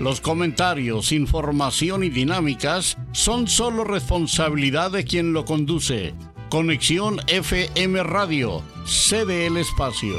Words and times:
Los 0.00 0.22
comentarios, 0.22 1.12
información 1.12 2.02
y 2.02 2.08
dinámicas 2.08 2.96
son 3.12 3.46
solo 3.46 3.84
responsabilidad 3.84 4.90
de 4.90 5.04
quien 5.04 5.34
lo 5.34 5.44
conduce. 5.44 6.14
Conexión 6.48 7.20
FM 7.26 8.02
Radio, 8.02 8.62
cede 8.86 9.46
el 9.46 9.58
espacio. 9.58 10.14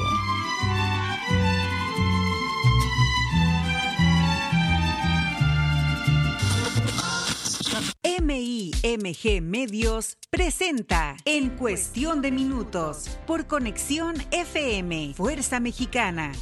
MIMG 8.03 9.41
Medios 9.41 10.20
presenta 10.29 11.17
En 11.25 11.49
Cuestión 11.49 12.21
de 12.21 12.31
Minutos 12.31 13.17
por 13.25 13.48
Conexión 13.48 14.13
FM, 14.29 15.15
Fuerza 15.15 15.59
Mexicana. 15.59 16.34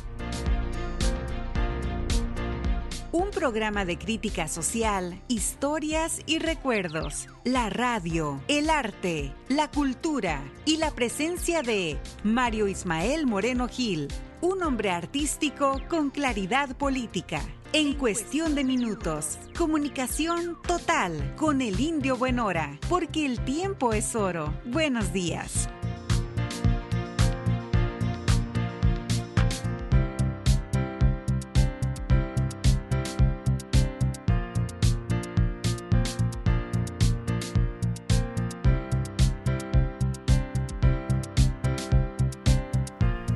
Un 3.12 3.32
programa 3.32 3.86
de 3.86 3.98
crítica 3.98 4.48
social, 4.48 5.20
historias 5.28 6.22
y 6.28 6.38
recuerdos. 6.38 7.28
La 7.44 7.72
radio, 7.72 8.40
el 8.48 8.70
arte, 8.70 9.34
la 9.48 9.72
cultura 9.72 10.44
y 10.64 10.78
la 10.78 10.92
presencia 10.92 11.64
de 11.64 11.98
Mario 12.24 12.68
Ismael 12.68 13.26
Moreno 13.26 13.68
Gil, 13.68 14.10
un 14.42 14.62
hombre 14.62 14.92
artístico 14.92 15.82
con 15.90 16.12
claridad 16.12 16.78
política. 16.78 17.42
En 17.74 17.94
cuestión 17.94 18.54
de 18.54 18.64
minutos, 18.64 19.40
comunicación 19.58 20.56
total 20.68 21.34
con 21.36 21.62
el 21.62 21.80
indio 21.80 22.16
Buenora, 22.16 22.78
porque 22.90 23.26
el 23.26 23.40
tiempo 23.44 23.92
es 23.92 24.16
oro. 24.16 24.54
Buenos 24.66 25.12
días. 25.14 25.68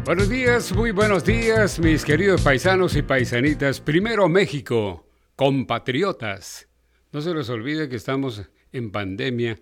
Buenos 0.05 0.27
días, 0.27 0.75
muy 0.75 0.91
buenos 0.91 1.23
días, 1.23 1.79
mis 1.79 2.03
queridos 2.03 2.41
paisanos 2.41 2.93
y 2.97 3.01
paisanitas. 3.01 3.79
Primero 3.79 4.27
México, 4.27 5.07
compatriotas. 5.37 6.67
No 7.13 7.21
se 7.21 7.33
les 7.33 7.49
olvide 7.49 7.87
que 7.87 7.95
estamos 7.95 8.41
en 8.73 8.91
pandemia. 8.91 9.57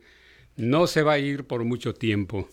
No 0.58 0.88
se 0.88 1.03
va 1.03 1.14
a 1.14 1.20
ir 1.20 1.45
por 1.45 1.64
mucho 1.64 1.94
tiempo. 1.94 2.50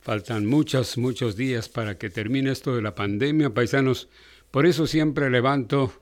Faltan 0.00 0.44
muchos, 0.44 0.98
muchos 0.98 1.36
días 1.36 1.68
para 1.68 1.96
que 1.98 2.10
termine 2.10 2.50
esto 2.50 2.74
de 2.74 2.82
la 2.82 2.96
pandemia, 2.96 3.54
paisanos. 3.54 4.08
Por 4.50 4.66
eso 4.66 4.88
siempre 4.88 5.30
levanto 5.30 5.92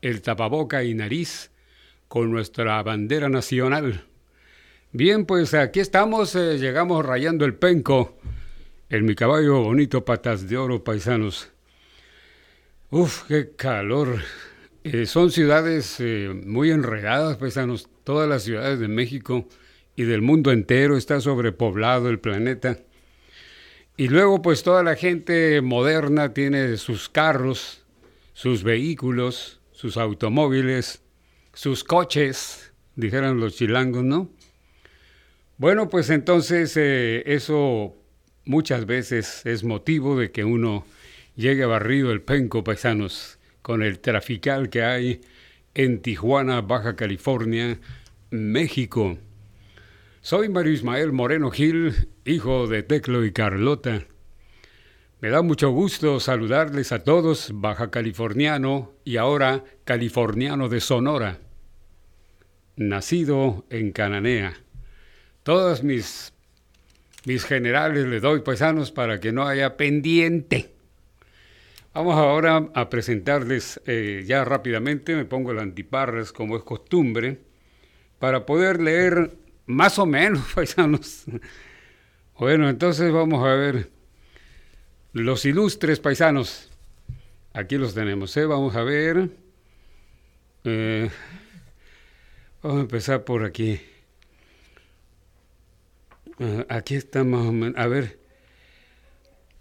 el 0.00 0.22
tapaboca 0.22 0.82
y 0.82 0.92
nariz 0.92 1.52
con 2.08 2.32
nuestra 2.32 2.82
bandera 2.82 3.28
nacional. 3.28 4.08
Bien, 4.90 5.24
pues 5.24 5.54
aquí 5.54 5.78
estamos, 5.78 6.34
eh, 6.34 6.58
llegamos 6.58 7.06
rayando 7.06 7.44
el 7.44 7.54
penco 7.54 8.18
el 8.92 9.04
mi 9.04 9.14
caballo 9.14 9.62
bonito, 9.62 10.04
patas 10.04 10.50
de 10.50 10.58
oro, 10.58 10.84
paisanos. 10.84 11.48
Uf, 12.90 13.22
qué 13.26 13.52
calor. 13.56 14.20
Eh, 14.84 15.06
son 15.06 15.30
ciudades 15.30 15.96
eh, 15.98 16.28
muy 16.44 16.70
enredadas, 16.70 17.38
paisanos. 17.38 17.88
Todas 18.04 18.28
las 18.28 18.42
ciudades 18.42 18.80
de 18.80 18.88
México 18.88 19.48
y 19.96 20.02
del 20.02 20.20
mundo 20.20 20.52
entero 20.52 20.98
está 20.98 21.22
sobrepoblado 21.22 22.10
el 22.10 22.20
planeta. 22.20 22.80
Y 23.96 24.08
luego, 24.08 24.42
pues 24.42 24.62
toda 24.62 24.82
la 24.82 24.94
gente 24.94 25.62
moderna 25.62 26.34
tiene 26.34 26.76
sus 26.76 27.08
carros, 27.08 27.86
sus 28.34 28.62
vehículos, 28.62 29.58
sus 29.70 29.96
automóviles, 29.96 31.02
sus 31.54 31.82
coches, 31.82 32.74
dijeran 32.94 33.40
los 33.40 33.56
chilangos, 33.56 34.04
¿no? 34.04 34.28
Bueno, 35.56 35.88
pues 35.88 36.10
entonces 36.10 36.76
eh, 36.76 37.22
eso 37.24 37.96
muchas 38.44 38.86
veces 38.86 39.44
es 39.46 39.64
motivo 39.64 40.18
de 40.18 40.30
que 40.30 40.44
uno 40.44 40.84
llegue 41.36 41.64
barrido 41.64 42.12
el 42.12 42.22
penco, 42.22 42.64
paisanos, 42.64 43.38
con 43.62 43.82
el 43.82 44.00
trafical 44.00 44.68
que 44.70 44.82
hay 44.82 45.20
en 45.74 46.02
Tijuana, 46.02 46.60
Baja 46.60 46.96
California, 46.96 47.78
México. 48.30 49.18
Soy 50.20 50.48
Mario 50.48 50.72
Ismael 50.72 51.12
Moreno 51.12 51.50
Gil, 51.50 52.08
hijo 52.24 52.66
de 52.66 52.82
Teclo 52.82 53.24
y 53.24 53.32
Carlota. 53.32 54.04
Me 55.20 55.30
da 55.30 55.42
mucho 55.42 55.70
gusto 55.70 56.18
saludarles 56.18 56.90
a 56.90 57.04
todos, 57.04 57.50
baja 57.54 57.90
californiano 57.90 58.92
y 59.04 59.18
ahora 59.18 59.62
californiano 59.84 60.68
de 60.68 60.80
Sonora, 60.80 61.38
nacido 62.74 63.64
en 63.70 63.92
Cananea. 63.92 64.54
Todas 65.44 65.84
mis 65.84 66.32
mis 67.24 67.44
generales 67.44 68.06
les 68.06 68.22
doy 68.22 68.40
paisanos 68.40 68.90
para 68.90 69.20
que 69.20 69.32
no 69.32 69.46
haya 69.46 69.76
pendiente. 69.76 70.72
Vamos 71.94 72.16
ahora 72.16 72.70
a 72.74 72.88
presentarles 72.88 73.80
eh, 73.86 74.24
ya 74.26 74.44
rápidamente, 74.44 75.14
me 75.14 75.26
pongo 75.26 75.52
el 75.52 75.58
antiparras 75.58 76.32
como 76.32 76.56
es 76.56 76.62
costumbre, 76.62 77.38
para 78.18 78.46
poder 78.46 78.80
leer 78.80 79.36
más 79.66 79.98
o 79.98 80.06
menos, 80.06 80.42
paisanos. 80.54 81.24
Bueno, 82.38 82.68
entonces 82.68 83.12
vamos 83.12 83.46
a 83.46 83.54
ver 83.54 83.90
los 85.12 85.44
ilustres 85.44 86.00
paisanos. 86.00 86.70
Aquí 87.52 87.76
los 87.76 87.94
tenemos, 87.94 88.34
¿eh? 88.38 88.46
Vamos 88.46 88.74
a 88.74 88.82
ver. 88.82 89.28
Eh, 90.64 91.10
vamos 92.62 92.78
a 92.78 92.80
empezar 92.80 93.24
por 93.24 93.44
aquí. 93.44 93.80
Aquí 96.68 96.94
está 96.94 97.22
o 97.22 97.24
menos. 97.24 97.78
A 97.78 97.86
ver. 97.86 98.18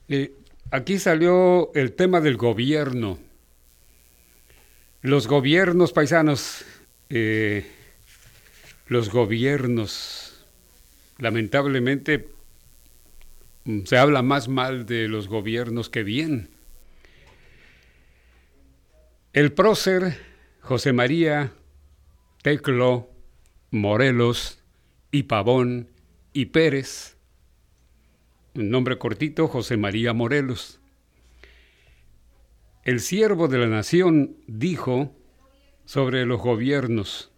Eh, 0.08 0.34
aquí 0.72 1.00
salió 1.00 1.74
el 1.74 1.94
tema 1.94 2.22
del 2.22 2.38
gobierno. 2.38 3.20
Los 5.02 5.28
gobiernos 5.28 5.94
paisanos. 5.94 6.66
Eh, 7.10 7.66
los 8.88 9.10
gobiernos. 9.10 10.46
Lamentablemente 11.18 12.30
mm, 13.66 13.84
se 13.86 13.98
habla 13.98 14.22
más 14.22 14.48
mal 14.48 14.86
de 14.86 15.08
los 15.08 15.28
gobiernos 15.28 15.90
que 15.90 16.04
bien. 16.04 16.50
El 19.34 19.54
prócer 19.54 20.18
José 20.60 20.92
María 20.92 21.54
Teclo 22.42 23.10
Morelos 23.70 24.60
y 25.12 25.24
Pavón 25.24 25.91
y 26.34 26.46
Pérez, 26.46 27.18
un 28.56 28.70
nombre 28.70 28.98
cortito, 28.98 29.48
José 29.48 29.78
María 29.78 30.14
Morelos. 30.14 30.80
El 32.84 33.00
siervo 33.00 33.48
de 33.48 33.58
la 33.58 33.68
nación 33.68 34.38
dijo 34.48 35.16
sobre 35.86 36.26
los 36.26 36.42
gobiernos 36.42 37.32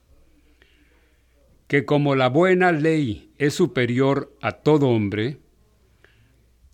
que 1.67 1.85
como 1.85 2.15
la 2.15 2.29
buena 2.29 2.71
ley 2.71 3.31
es 3.37 3.55
superior 3.55 4.35
a 4.41 4.51
todo 4.51 4.89
hombre, 4.89 5.39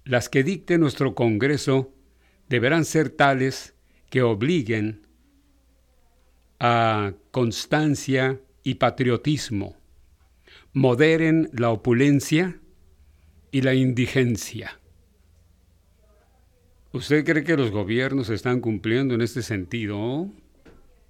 las 0.04 0.28
que 0.28 0.44
dicte 0.44 0.78
nuestro 0.78 1.16
Congreso 1.16 1.94
deberán 2.50 2.84
ser 2.84 3.10
tales 3.10 3.76
que 4.10 4.24
obliguen 4.24 5.08
a 6.60 7.14
constancia 7.32 8.42
y 8.64 8.76
patriotismo 8.76 9.79
moderen 10.74 11.50
la 11.54 11.70
opulencia 11.70 12.60
y 13.52 13.62
la 13.62 13.74
indigencia. 13.74 14.80
¿Usted 16.92 17.24
cree 17.24 17.44
que 17.44 17.58
los 17.58 17.72
gobiernos 17.72 18.30
están 18.30 18.62
cumpliendo 18.62 19.14
en 19.14 19.22
este 19.22 19.42
sentido? 19.42 20.28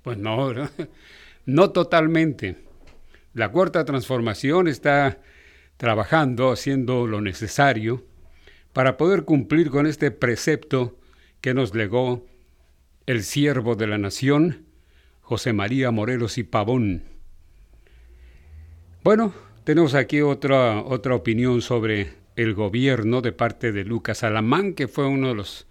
Pues 0.01 0.17
no, 0.17 0.53
no 1.45 1.71
totalmente. 1.71 2.57
La 3.33 3.49
cuarta 3.51 3.85
transformación 3.85 4.67
está 4.67 5.19
trabajando, 5.77 6.51
haciendo 6.51 7.07
lo 7.07 7.21
necesario 7.21 8.05
para 8.73 8.97
poder 8.97 9.23
cumplir 9.23 9.69
con 9.69 9.87
este 9.87 10.11
precepto 10.11 10.97
que 11.41 11.53
nos 11.53 11.73
legó 11.73 12.25
el 13.05 13.23
siervo 13.23 13.75
de 13.75 13.87
la 13.87 13.97
nación, 13.97 14.65
José 15.21 15.53
María 15.53 15.91
Morelos 15.91 16.37
y 16.37 16.43
Pavón. 16.43 17.03
Bueno, 19.03 19.33
tenemos 19.69 19.93
aquí 19.93 20.21
otra, 20.21 20.81
otra 20.81 21.13
opinión 21.13 21.61
sobre 21.61 22.13
el 22.35 22.55
gobierno 22.55 23.21
de 23.21 23.33
parte 23.33 23.71
de 23.71 23.83
Lucas 23.83 24.23
Alamán, 24.23 24.73
que 24.73 24.87
fue 24.87 25.05
uno 25.05 25.27
de 25.27 25.35
los 25.35 25.67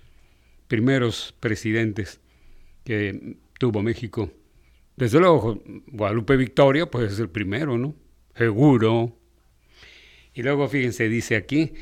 primeros 0.69 1.35
presidentes 1.41 2.21
que 2.85 3.39
tuvo 3.59 3.83
México. 3.83 4.31
Desde 4.95 5.19
luego, 5.19 5.61
Guadalupe 5.89 6.37
Victoria, 6.37 6.87
pues 6.87 7.15
es 7.15 7.19
el 7.19 7.29
primero, 7.29 7.77
¿no? 7.77 7.97
Seguro. 8.37 9.19
Y 10.33 10.44
luego, 10.44 10.69
fíjense, 10.69 11.09
dice 11.09 11.35
aquí, 11.35 11.73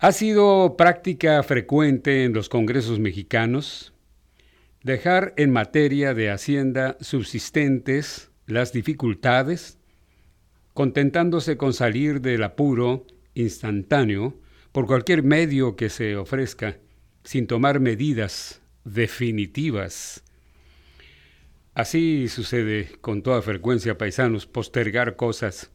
ha 0.00 0.10
sido 0.10 0.76
práctica 0.76 1.40
frecuente 1.44 2.24
en 2.24 2.32
los 2.32 2.48
congresos 2.48 2.98
mexicanos 2.98 3.94
dejar 4.82 5.32
en 5.36 5.52
materia 5.52 6.12
de 6.12 6.30
hacienda 6.30 6.96
subsistentes 7.00 8.32
las 8.46 8.72
dificultades, 8.72 9.78
contentándose 10.74 11.56
con 11.56 11.72
salir 11.72 12.20
del 12.20 12.42
apuro 12.42 13.06
instantáneo 13.34 14.34
por 14.72 14.86
cualquier 14.86 15.22
medio 15.22 15.76
que 15.76 15.88
se 15.88 16.16
ofrezca, 16.16 16.78
sin 17.22 17.46
tomar 17.46 17.78
medidas 17.78 18.60
definitivas. 18.84 20.24
Así 21.74 22.28
sucede 22.28 22.88
con 23.00 23.22
toda 23.22 23.40
frecuencia, 23.40 23.96
paisanos, 23.96 24.46
postergar 24.46 25.16
cosas, 25.16 25.70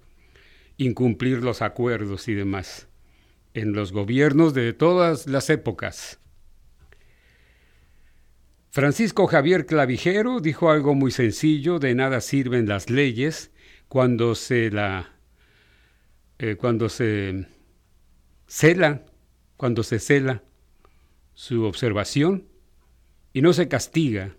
incumplir 0.77 1.43
los 1.43 1.61
acuerdos 1.61 2.27
y 2.27 2.33
demás, 2.33 2.87
en 3.53 3.73
los 3.73 3.93
gobiernos 3.93 4.53
de 4.53 4.73
todas 4.73 5.27
las 5.27 5.49
épocas. 5.49 6.19
Francisco 8.69 9.27
Javier 9.27 9.65
Clavijero 9.65 10.41
dijo 10.41 10.69
algo 10.69 10.93
muy 10.93 11.11
sencillo, 11.11 11.79
de 11.79 11.95
nada 11.95 12.21
sirven 12.21 12.67
las 12.67 12.89
leyes 12.89 13.51
cuando 13.89 14.36
se 14.36 14.71
la 14.71 15.19
eh, 16.38 16.56
cuando 16.56 16.88
se 16.88 17.47
cela, 18.47 19.06
cuando 19.57 19.83
se 19.83 20.00
cela 20.00 20.41
su 21.33 21.65
observación 21.65 22.47
y 23.33 23.41
no 23.41 23.51
se 23.51 23.68
castiga 23.68 24.38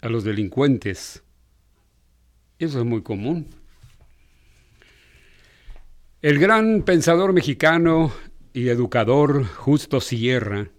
a 0.00 0.08
los 0.08 0.22
delincuentes. 0.22 1.24
Eso 2.60 2.78
es 2.78 2.84
muy 2.84 3.02
común. 3.02 3.48
El 6.22 6.38
gran 6.38 6.82
pensador 6.82 7.32
mexicano 7.32 8.12
y 8.52 8.68
educador 8.68 9.44
Justo 9.44 10.00
Sierra 10.00 10.70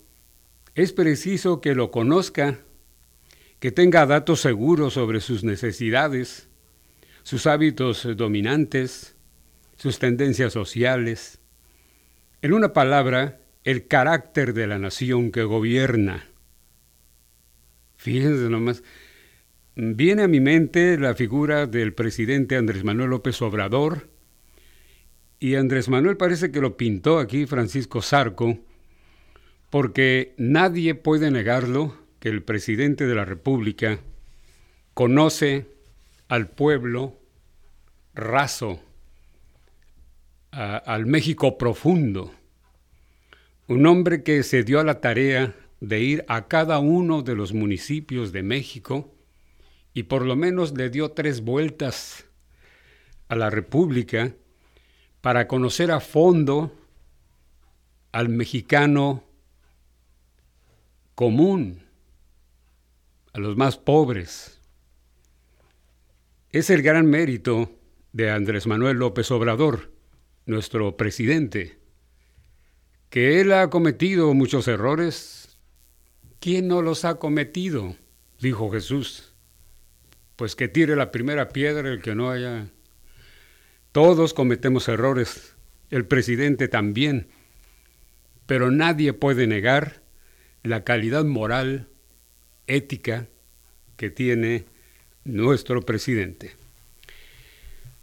es 0.75 0.93
preciso 0.93 1.62
que 1.62 1.75
lo 1.75 1.91
conozca, 1.91 2.59
que 3.62 3.70
tenga 3.70 4.06
datos 4.06 4.41
seguros 4.41 4.94
sobre 4.94 5.20
sus 5.20 5.44
necesidades, 5.44 6.49
sus 7.23 7.47
hábitos 7.47 8.09
dominantes, 8.17 9.14
sus 9.76 10.00
tendencias 10.00 10.53
sociales, 10.53 11.38
en 12.43 12.55
una 12.55 12.73
palabra, 12.73 13.38
el 13.62 13.87
carácter 13.87 14.53
de 14.53 14.67
la 14.67 14.81
nación 14.81 15.31
que 15.31 15.44
gobierna. 15.44 16.29
Fíjense 17.99 18.50
nomás, 18.50 18.82
viene 19.76 20.23
a 20.23 20.29
mi 20.29 20.41
mente 20.41 20.99
la 20.99 21.15
figura 21.15 21.69
del 21.69 21.94
presidente 21.94 22.56
Andrés 22.56 22.82
Manuel 22.82 23.11
López 23.11 23.41
Obrador, 23.43 24.08
y 25.38 25.55
Andrés 25.55 25.88
Manuel 25.88 26.17
parece 26.17 26.50
que 26.50 26.61
lo 26.61 26.76
pintó 26.76 27.20
aquí 27.20 27.47
Francisco 27.47 28.03
Zarco, 28.03 28.58
porque 29.70 30.35
nadie 30.37 30.97
puede 30.97 31.31
negarlo 31.31 32.02
que 32.23 32.29
el 32.29 32.45
presidente 32.45 33.09
de 33.09 33.17
la 33.17 33.25
República 33.25 33.99
conoce 34.95 35.67
al 36.29 36.49
pueblo 36.49 37.19
raso, 38.15 38.79
al 40.53 41.05
México 41.06 41.58
profundo. 41.58 42.32
Un 43.67 43.87
hombre 43.87 44.23
que 44.23 44.44
se 44.44 44.63
dio 44.63 44.79
a 44.79 44.85
la 44.85 45.01
tarea 45.01 45.56
de 45.81 45.99
ir 45.99 46.25
a 46.29 46.46
cada 46.46 46.79
uno 46.79 47.23
de 47.23 47.35
los 47.35 47.53
municipios 47.55 48.31
de 48.31 48.44
México 48.44 49.13
y 49.93 50.05
por 50.05 50.25
lo 50.25 50.37
menos 50.37 50.77
le 50.77 50.91
dio 50.91 51.11
tres 51.11 51.41
vueltas 51.41 52.25
a 53.27 53.35
la 53.35 53.51
República 53.51 54.32
para 55.23 55.49
conocer 55.49 55.91
a 55.91 55.99
fondo 55.99 56.73
al 58.13 58.29
mexicano 58.29 59.25
común, 61.17 61.81
a 63.32 63.41
los 63.41 63.56
más 63.56 63.77
pobres. 63.77 64.60
Es 66.51 66.70
el 66.70 66.82
gran 66.82 67.06
mérito 67.06 67.70
de 68.12 68.31
Andrés 68.31 68.67
Manuel 68.67 68.98
López 68.98 69.31
Obrador, 69.31 69.93
nuestro 70.44 70.96
presidente, 70.96 71.79
que 73.10 73.41
él 73.41 73.53
ha 73.53 73.70
cometido 73.70 74.34
muchos 74.34 74.69
errores. 74.69 75.58
¿Quién 76.41 76.69
no 76.69 76.82
los 76.82 77.05
ha 77.05 77.17
cometido? 77.19 77.96
dijo 78.41 78.70
Jesús. 78.70 79.34
Pues 80.36 80.56
que 80.56 80.69
tire 80.69 80.96
la 80.96 81.10
primera 81.10 81.51
piedra 81.51 81.89
el 81.89 82.03
que 82.03 82.15
no 82.15 82.31
haya 82.31 82.69
todos 83.93 84.32
cometemos 84.32 84.89
errores, 84.89 85.55
el 85.91 86.06
presidente 86.06 86.67
también, 86.67 87.29
pero 88.46 88.70
nadie 88.70 89.12
puede 89.12 89.46
negar 89.46 90.01
la 90.62 90.82
calidad 90.82 91.27
moral, 91.27 91.91
ética 92.67 93.27
que 93.97 94.11
tiene 94.11 94.65
nuestro 95.25 95.83
presidente. 95.83 96.53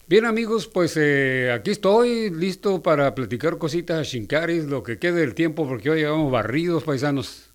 Bien 0.08 0.26
amigos, 0.26 0.68
pues 0.68 0.98
eh, 0.98 1.52
aquí 1.54 1.70
estoy 1.70 2.32
listo 2.32 2.82
para 2.82 3.14
platicar 3.14 3.60
cositas 3.60 4.00
a 4.00 4.04
Shinkaris, 4.04 4.66
lo 4.66 4.82
que 4.82 4.98
quede 4.98 5.20
del 5.20 5.36
tiempo, 5.36 5.68
porque 5.68 5.92
hoy 5.92 6.00
llevamos 6.00 6.32
barridos 6.32 6.84
paisanos. 6.84 7.52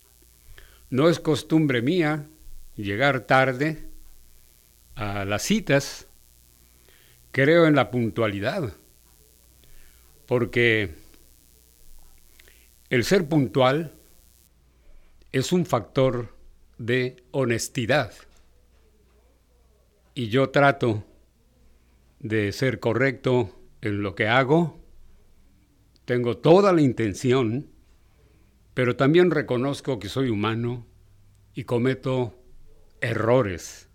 No 0.88 1.08
es 1.08 1.18
costumbre 1.18 1.82
mía 1.82 2.26
llegar 2.76 3.22
tarde 3.22 3.78
a 4.94 5.24
las 5.24 5.42
citas, 5.42 6.06
creo 7.32 7.66
en 7.66 7.74
la 7.74 7.90
puntualidad, 7.90 8.72
porque 10.26 10.90
el 12.90 13.02
ser 13.02 13.26
puntual 13.26 13.92
es 15.32 15.50
un 15.50 15.66
factor 15.66 16.33
de 16.78 17.22
honestidad. 17.30 18.12
y 20.16 20.28
yo 20.28 20.50
trato 20.50 21.04
de 22.20 22.52
ser 22.52 22.78
correcto 22.78 23.60
en 23.82 24.02
lo 24.02 24.14
que 24.14 24.28
hago, 24.28 24.80
tengo 26.04 26.36
toda 26.36 26.72
la 26.72 26.82
intención, 26.82 27.66
pero 28.74 28.96
también 28.96 29.30
reconozco 29.30 29.98
que 29.98 30.08
soy 30.08 30.28
humano 30.28 30.86
y 31.54 31.64
cometo 31.64 32.38
errores. 33.00 33.88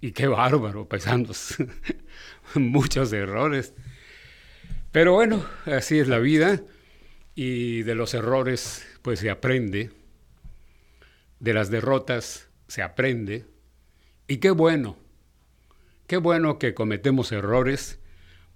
Y 0.00 0.12
qué 0.12 0.28
bárbaro, 0.28 0.88
pesados. 0.88 1.56
Muchos 2.54 3.12
errores. 3.12 3.74
Pero 4.92 5.14
bueno, 5.14 5.44
así 5.66 5.98
es 5.98 6.08
la 6.08 6.18
vida 6.18 6.60
y 7.34 7.82
de 7.82 7.94
los 7.94 8.14
errores 8.14 8.86
pues 9.02 9.20
se 9.20 9.30
aprende, 9.30 9.90
de 11.40 11.54
las 11.54 11.70
derrotas 11.70 12.48
se 12.66 12.82
aprende 12.82 13.46
y 14.26 14.38
qué 14.38 14.50
bueno, 14.50 14.96
qué 16.06 16.16
bueno 16.16 16.58
que 16.58 16.74
cometemos 16.74 17.32
errores 17.32 17.98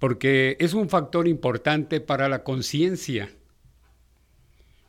porque 0.03 0.57
es 0.59 0.75
un 0.75 0.89
factor 0.89 1.29
importante 1.29 2.01
para 2.01 2.29
la 2.29 2.43
conciencia, 2.43 3.31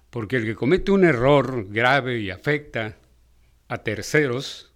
porque 0.10 0.38
el 0.38 0.46
que 0.46 0.56
comete 0.56 0.92
un 0.92 1.06
error 1.06 1.68
grave 1.70 2.20
y 2.20 2.32
afecta 2.32 2.98
a 3.68 3.84
terceros, 3.84 4.74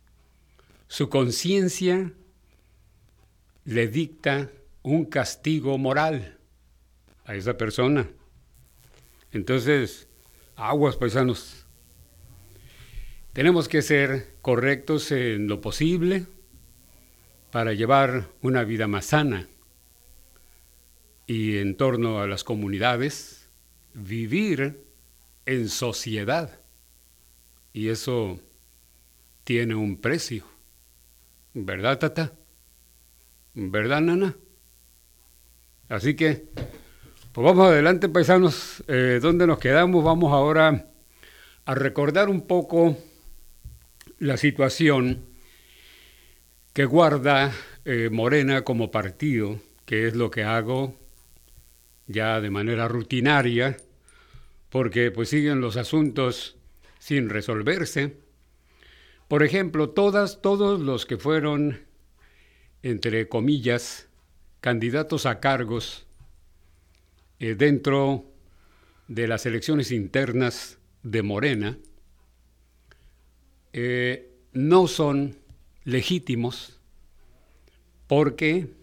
su 0.88 1.10
conciencia 1.10 2.14
le 3.66 3.88
dicta 3.88 4.52
un 4.84 5.06
castigo 5.06 5.78
moral 5.80 6.38
a 7.26 7.34
esa 7.34 7.58
persona. 7.58 8.08
Entonces, 9.32 10.08
aguas 10.56 10.98
paisanos. 10.98 11.57
Tenemos 13.38 13.70
que 13.70 13.84
ser 13.84 14.34
correctos 14.41 15.12
en 15.12 15.48
lo 15.48 15.62
posible 15.62 16.25
para 17.51 17.74
llevar 17.74 18.29
una 18.41 18.63
vida 18.63 18.88
más 18.88 19.06
sana 19.06 19.48
y 21.27 21.58
en 21.58 21.77
torno 21.77 22.20
a 22.20 22.25
las 22.25 22.44
comunidades, 22.44 23.48
vivir 23.94 24.84
en 25.46 25.70
sociedad. 25.70 26.62
Y 27.74 27.89
eso 27.89 28.39
tiene 29.44 29.75
un 29.75 30.01
precio. 30.01 30.44
¿Verdad, 31.53 32.00
tata? 32.00 32.34
¿Verdad, 33.53 34.01
nana? 34.01 34.36
Así 35.89 36.15
que 36.15 36.48
pues 37.34 37.46
vamos 37.46 37.67
adelante, 37.67 38.10
paisanos. 38.10 38.84
Eh, 38.88 39.20
¿Dónde 39.22 39.46
nos 39.46 39.60
quedamos? 39.60 40.03
Vamos 40.03 40.34
ahora 40.34 40.88
a 41.65 41.75
recordar 41.75 42.29
un 42.29 42.48
poco 42.48 42.98
la 44.20 44.38
situación 44.38 45.26
que 46.74 46.86
guarda 46.86 47.54
eh, 47.86 48.10
Morena 48.12 48.64
como 48.64 48.92
partido, 48.92 49.60
que 49.86 50.08
es 50.08 50.16
lo 50.16 50.32
que 50.32 50.44
hago 50.44 50.96
ya 52.08 52.42
de 52.42 52.50
manera 52.50 52.88
rutinaria, 52.88 53.78
porque 54.70 55.12
pues 55.12 55.30
siguen 55.30 55.62
los 55.62 55.78
asuntos 55.78 56.58
sin 57.00 57.30
resolverse. 57.30 58.18
Por 59.28 59.44
ejemplo, 59.44 59.90
todas, 59.90 60.42
todos 60.42 60.80
los 60.80 61.06
que 61.06 61.18
fueron, 61.18 61.82
entre 62.82 63.28
comillas, 63.28 64.08
candidatos 64.62 65.26
a 65.26 65.40
cargos 65.40 66.08
eh, 67.40 67.56
dentro 67.56 68.26
de 69.08 69.28
las 69.28 69.46
elecciones 69.46 69.92
internas 69.92 70.80
de 71.04 71.22
Morena 71.22 71.78
eh, 73.79 74.31
no 74.53 74.88
son 74.88 75.36
legítimos 75.84 76.79
porque 78.07 78.74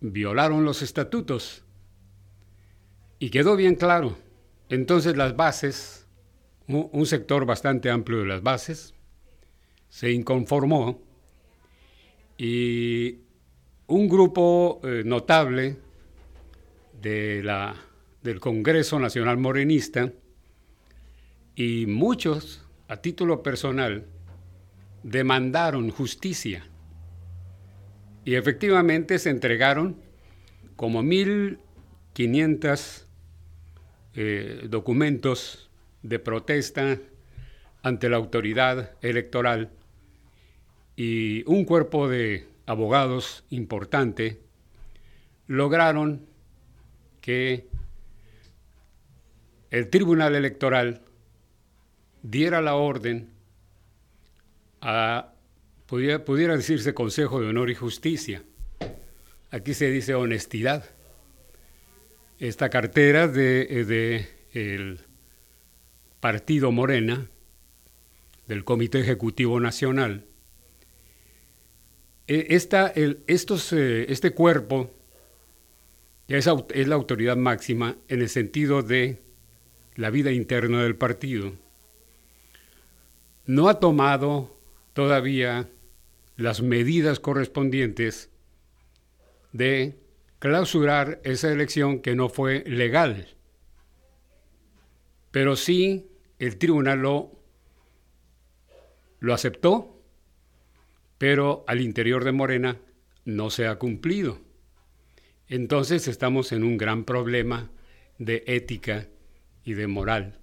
violaron 0.00 0.64
los 0.64 0.80
estatutos 0.80 1.62
y 3.18 3.28
quedó 3.28 3.54
bien 3.54 3.74
claro. 3.74 4.16
Entonces 4.70 5.18
las 5.18 5.36
bases, 5.36 6.06
un 6.66 7.04
sector 7.04 7.44
bastante 7.44 7.90
amplio 7.90 8.20
de 8.20 8.24
las 8.24 8.42
bases, 8.42 8.94
se 9.90 10.12
inconformó 10.12 10.98
y 12.38 13.18
un 13.86 14.08
grupo 14.08 14.80
eh, 14.82 15.02
notable 15.04 15.76
de 17.02 17.42
la, 17.42 17.76
del 18.22 18.40
Congreso 18.40 18.98
Nacional 18.98 19.36
Morenista 19.36 20.10
y 21.54 21.84
muchos, 21.84 22.65
a 22.88 22.98
título 22.98 23.42
personal, 23.42 24.06
demandaron 25.02 25.90
justicia. 25.90 26.66
Y 28.24 28.34
efectivamente 28.34 29.18
se 29.18 29.30
entregaron 29.30 29.96
como 30.76 31.02
1.500 31.02 33.04
eh, 34.14 34.66
documentos 34.68 35.70
de 36.02 36.18
protesta 36.18 36.98
ante 37.82 38.08
la 38.08 38.16
autoridad 38.16 38.92
electoral 39.00 39.70
y 40.96 41.44
un 41.46 41.64
cuerpo 41.64 42.08
de 42.08 42.48
abogados 42.66 43.44
importante 43.50 44.40
lograron 45.46 46.26
que 47.20 47.68
el 49.70 49.88
Tribunal 49.90 50.34
Electoral 50.34 51.02
diera 52.30 52.60
la 52.60 52.74
orden 52.74 53.28
a, 54.80 55.32
pudiera, 55.86 56.56
decirse 56.56 56.94
Consejo 56.94 57.40
de 57.40 57.48
Honor 57.48 57.70
y 57.70 57.74
Justicia. 57.74 58.42
Aquí 59.50 59.74
se 59.74 59.90
dice 59.90 60.14
honestidad. 60.14 60.84
Esta 62.38 62.68
cartera 62.68 63.28
de, 63.28 63.84
de 63.84 64.28
el 64.52 65.00
Partido 66.20 66.72
Morena, 66.72 67.30
del 68.46 68.64
Comité 68.64 69.00
Ejecutivo 69.00 69.58
Nacional, 69.60 70.26
eh, 72.26 72.48
esta, 72.50 72.88
el, 72.88 73.20
estos, 73.28 73.72
eh, 73.72 74.12
este 74.12 74.32
cuerpo 74.32 74.90
es, 76.28 76.48
es 76.74 76.88
la 76.88 76.94
autoridad 76.96 77.36
máxima 77.36 77.96
en 78.08 78.20
el 78.20 78.28
sentido 78.28 78.82
de 78.82 79.22
la 79.94 80.10
vida 80.10 80.32
interna 80.32 80.82
del 80.82 80.96
partido. 80.96 81.52
No 83.46 83.68
ha 83.68 83.80
tomado 83.80 84.56
todavía 84.92 85.68
las 86.36 86.62
medidas 86.62 87.20
correspondientes 87.20 88.30
de 89.52 89.98
clausurar 90.38 91.20
esa 91.24 91.52
elección 91.52 92.00
que 92.00 92.14
no 92.14 92.28
fue 92.28 92.64
legal. 92.66 93.28
Pero 95.30 95.56
sí 95.56 96.08
el 96.38 96.58
tribunal 96.58 97.00
lo, 97.00 97.32
lo 99.20 99.32
aceptó, 99.32 100.02
pero 101.18 101.64
al 101.66 101.80
interior 101.80 102.24
de 102.24 102.32
Morena 102.32 102.78
no 103.24 103.50
se 103.50 103.66
ha 103.66 103.76
cumplido. 103.76 104.40
Entonces 105.48 106.08
estamos 106.08 106.52
en 106.52 106.64
un 106.64 106.76
gran 106.76 107.04
problema 107.04 107.70
de 108.18 108.42
ética 108.46 109.08
y 109.64 109.74
de 109.74 109.86
moral 109.86 110.38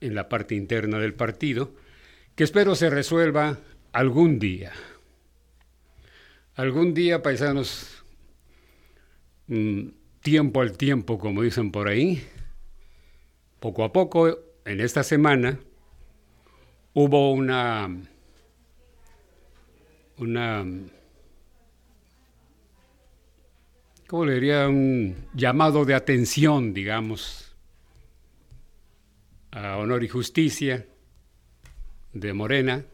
en 0.00 0.14
la 0.14 0.28
parte 0.28 0.54
interna 0.54 0.98
del 0.98 1.14
partido, 1.14 1.74
que 2.34 2.44
espero 2.44 2.74
se 2.74 2.90
resuelva 2.90 3.58
algún 3.92 4.38
día. 4.38 4.72
Algún 6.56 6.94
día, 6.94 7.22
paisanos, 7.22 8.04
mm, 9.46 9.88
tiempo 10.20 10.60
al 10.60 10.76
tiempo, 10.76 11.18
como 11.18 11.42
dicen 11.42 11.70
por 11.70 11.88
ahí, 11.88 12.24
poco 13.60 13.84
a 13.84 13.92
poco, 13.92 14.38
en 14.64 14.80
esta 14.80 15.02
semana, 15.02 15.58
hubo 16.92 17.32
una, 17.32 17.88
una 20.18 20.64
¿cómo 24.06 24.24
le 24.24 24.34
diría? 24.34 24.68
Un 24.68 25.28
llamado 25.34 25.84
de 25.84 25.94
atención, 25.94 26.72
digamos, 26.72 27.54
a 29.50 29.76
honor 29.76 30.02
y 30.02 30.08
justicia 30.08 30.86
de 32.14 32.32
Morena, 32.32 32.86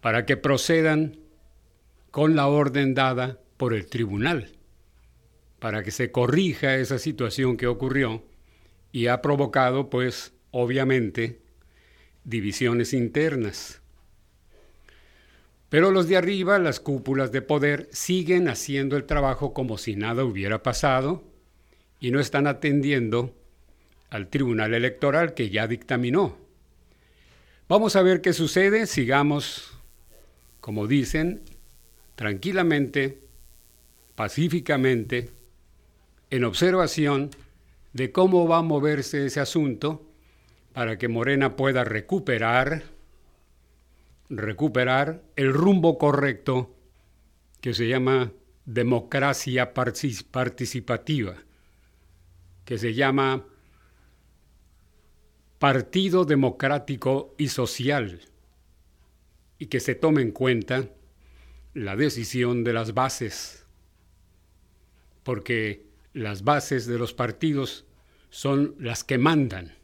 para 0.00 0.26
que 0.26 0.36
procedan 0.36 1.18
con 2.10 2.36
la 2.36 2.46
orden 2.48 2.94
dada 2.94 3.40
por 3.56 3.72
el 3.74 3.86
tribunal, 3.86 4.50
para 5.58 5.82
que 5.82 5.90
se 5.90 6.10
corrija 6.10 6.76
esa 6.76 6.98
situación 6.98 7.56
que 7.56 7.66
ocurrió 7.66 8.22
y 8.92 9.06
ha 9.06 9.22
provocado, 9.22 9.90
pues, 9.90 10.32
obviamente, 10.50 11.40
divisiones 12.24 12.92
internas. 12.92 13.80
Pero 15.68 15.90
los 15.90 16.08
de 16.08 16.16
arriba, 16.16 16.58
las 16.58 16.80
cúpulas 16.80 17.32
de 17.32 17.42
poder, 17.42 17.88
siguen 17.92 18.48
haciendo 18.48 18.96
el 18.96 19.04
trabajo 19.04 19.52
como 19.52 19.78
si 19.78 19.96
nada 19.96 20.24
hubiera 20.24 20.62
pasado 20.62 21.24
y 22.00 22.10
no 22.10 22.20
están 22.20 22.46
atendiendo 22.46 23.34
al 24.10 24.28
Tribunal 24.28 24.74
Electoral 24.74 25.34
que 25.34 25.50
ya 25.50 25.66
dictaminó. 25.66 26.45
Vamos 27.68 27.96
a 27.96 28.02
ver 28.02 28.20
qué 28.20 28.32
sucede, 28.32 28.86
sigamos, 28.86 29.76
como 30.60 30.86
dicen, 30.86 31.42
tranquilamente, 32.14 33.18
pacíficamente, 34.14 35.30
en 36.30 36.44
observación 36.44 37.30
de 37.92 38.12
cómo 38.12 38.46
va 38.46 38.58
a 38.58 38.62
moverse 38.62 39.26
ese 39.26 39.40
asunto 39.40 40.08
para 40.74 40.96
que 40.96 41.08
Morena 41.08 41.56
pueda 41.56 41.82
recuperar, 41.82 42.84
recuperar 44.28 45.24
el 45.34 45.52
rumbo 45.52 45.98
correcto 45.98 46.72
que 47.60 47.74
se 47.74 47.88
llama 47.88 48.30
democracia 48.64 49.74
participativa, 49.74 51.34
que 52.64 52.78
se 52.78 52.94
llama 52.94 53.44
Partido 55.58 56.24
Democrático 56.24 57.34
y 57.38 57.48
Social, 57.48 58.20
y 59.58 59.66
que 59.66 59.80
se 59.80 59.94
tome 59.94 60.22
en 60.22 60.32
cuenta 60.32 60.90
la 61.72 61.96
decisión 61.96 62.62
de 62.62 62.72
las 62.72 62.92
bases, 62.92 63.64
porque 65.22 65.86
las 66.12 66.44
bases 66.44 66.86
de 66.86 66.98
los 66.98 67.14
partidos 67.14 67.86
son 68.30 68.74
las 68.78 69.02
que 69.02 69.18
mandan. 69.18 69.74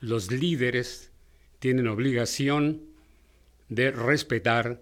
Los 0.00 0.30
líderes 0.30 1.10
tienen 1.58 1.86
obligación 1.88 2.82
de 3.68 3.90
respetar 3.90 4.80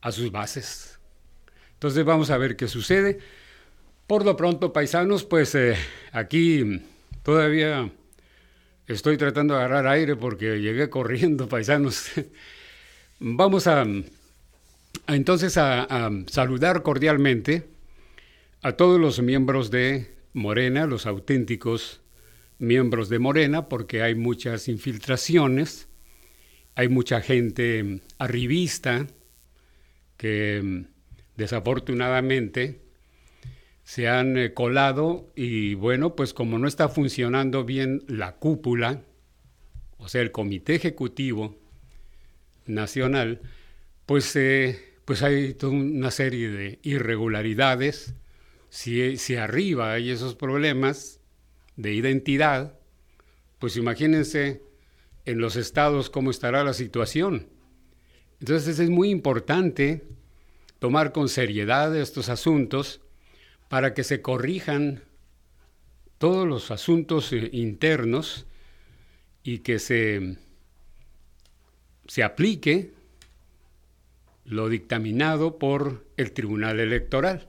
a 0.00 0.12
sus 0.12 0.30
bases. 0.30 0.98
Entonces 1.74 2.04
vamos 2.04 2.30
a 2.30 2.38
ver 2.38 2.56
qué 2.56 2.68
sucede. 2.68 3.18
Por 4.06 4.24
lo 4.24 4.36
pronto, 4.36 4.72
paisanos, 4.72 5.24
pues 5.24 5.54
eh, 5.54 5.76
aquí 6.12 6.82
todavía 7.22 7.90
estoy 8.94 9.16
tratando 9.16 9.54
de 9.54 9.60
agarrar 9.60 9.86
aire 9.86 10.16
porque 10.16 10.60
llegué 10.60 10.90
corriendo, 10.90 11.48
paisanos. 11.48 12.10
vamos 13.18 13.66
a, 13.66 13.86
entonces 15.06 15.56
a 15.56 16.10
saludar 16.26 16.82
cordialmente 16.82 17.68
a 18.62 18.72
todos 18.72 19.00
los 19.00 19.20
miembros 19.20 19.70
de 19.70 20.14
Morena, 20.32 20.86
los 20.86 21.06
auténticos 21.06 22.00
miembros 22.58 23.08
de 23.08 23.18
Morena, 23.18 23.68
porque 23.68 24.02
hay 24.02 24.14
muchas 24.14 24.68
infiltraciones, 24.68 25.88
hay 26.74 26.88
mucha 26.88 27.20
gente 27.20 28.00
arribista 28.18 29.06
que 30.16 30.84
desafortunadamente 31.36 32.82
se 33.90 34.06
han 34.06 34.36
eh, 34.38 34.54
colado 34.54 35.32
y 35.34 35.74
bueno, 35.74 36.14
pues 36.14 36.32
como 36.32 36.60
no 36.60 36.68
está 36.68 36.88
funcionando 36.88 37.64
bien 37.64 38.04
la 38.06 38.36
cúpula, 38.36 39.02
o 39.98 40.08
sea, 40.08 40.20
el 40.20 40.30
Comité 40.30 40.76
Ejecutivo 40.76 41.58
Nacional, 42.66 43.40
pues, 44.06 44.36
eh, 44.36 44.94
pues 45.04 45.24
hay 45.24 45.54
toda 45.54 45.72
una 45.72 46.12
serie 46.12 46.50
de 46.50 46.78
irregularidades 46.84 48.14
si, 48.68 49.34
arriba 49.34 49.94
hay 49.94 50.10
esos 50.10 50.36
problemas 50.36 51.18
de 51.74 51.92
identidad, 51.92 52.78
pues 53.58 53.76
imagínense 53.76 54.62
en 55.24 55.40
los 55.40 55.56
estados 55.56 56.10
cómo 56.10 56.30
estará 56.30 56.62
la 56.62 56.74
situación. 56.74 57.48
Entonces 58.38 58.78
es 58.78 58.88
muy 58.88 59.10
importante 59.10 60.04
tomar 60.78 61.10
con 61.10 61.28
seriedad 61.28 61.96
estos 61.96 62.28
asuntos 62.28 63.00
para 63.70 63.94
que 63.94 64.02
se 64.02 64.20
corrijan 64.20 65.04
todos 66.18 66.44
los 66.44 66.72
asuntos 66.72 67.32
eh, 67.32 67.50
internos 67.52 68.48
y 69.44 69.58
que 69.58 69.78
se, 69.78 70.38
se 72.08 72.24
aplique 72.24 72.90
lo 74.44 74.68
dictaminado 74.68 75.60
por 75.60 76.04
el 76.16 76.32
Tribunal 76.32 76.80
Electoral. 76.80 77.46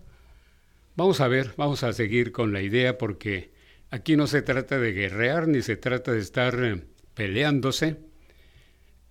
Vamos 0.95 1.21
a 1.21 1.27
ver, 1.27 1.55
vamos 1.57 1.83
a 1.83 1.91
seguir 1.91 2.31
con 2.31 2.53
la 2.53 2.61
idea 2.61 2.99
porque 2.99 3.49
aquí 3.89 4.15
no 4.15 4.27
se 4.27 4.43
trata 4.43 4.77
de 4.77 4.93
guerrear 4.93 5.47
ni 5.47 5.63
se 5.63 5.75
trata 5.75 6.12
de 6.12 6.19
estar 6.19 6.63
eh, 6.63 6.84
peleándose, 7.15 7.97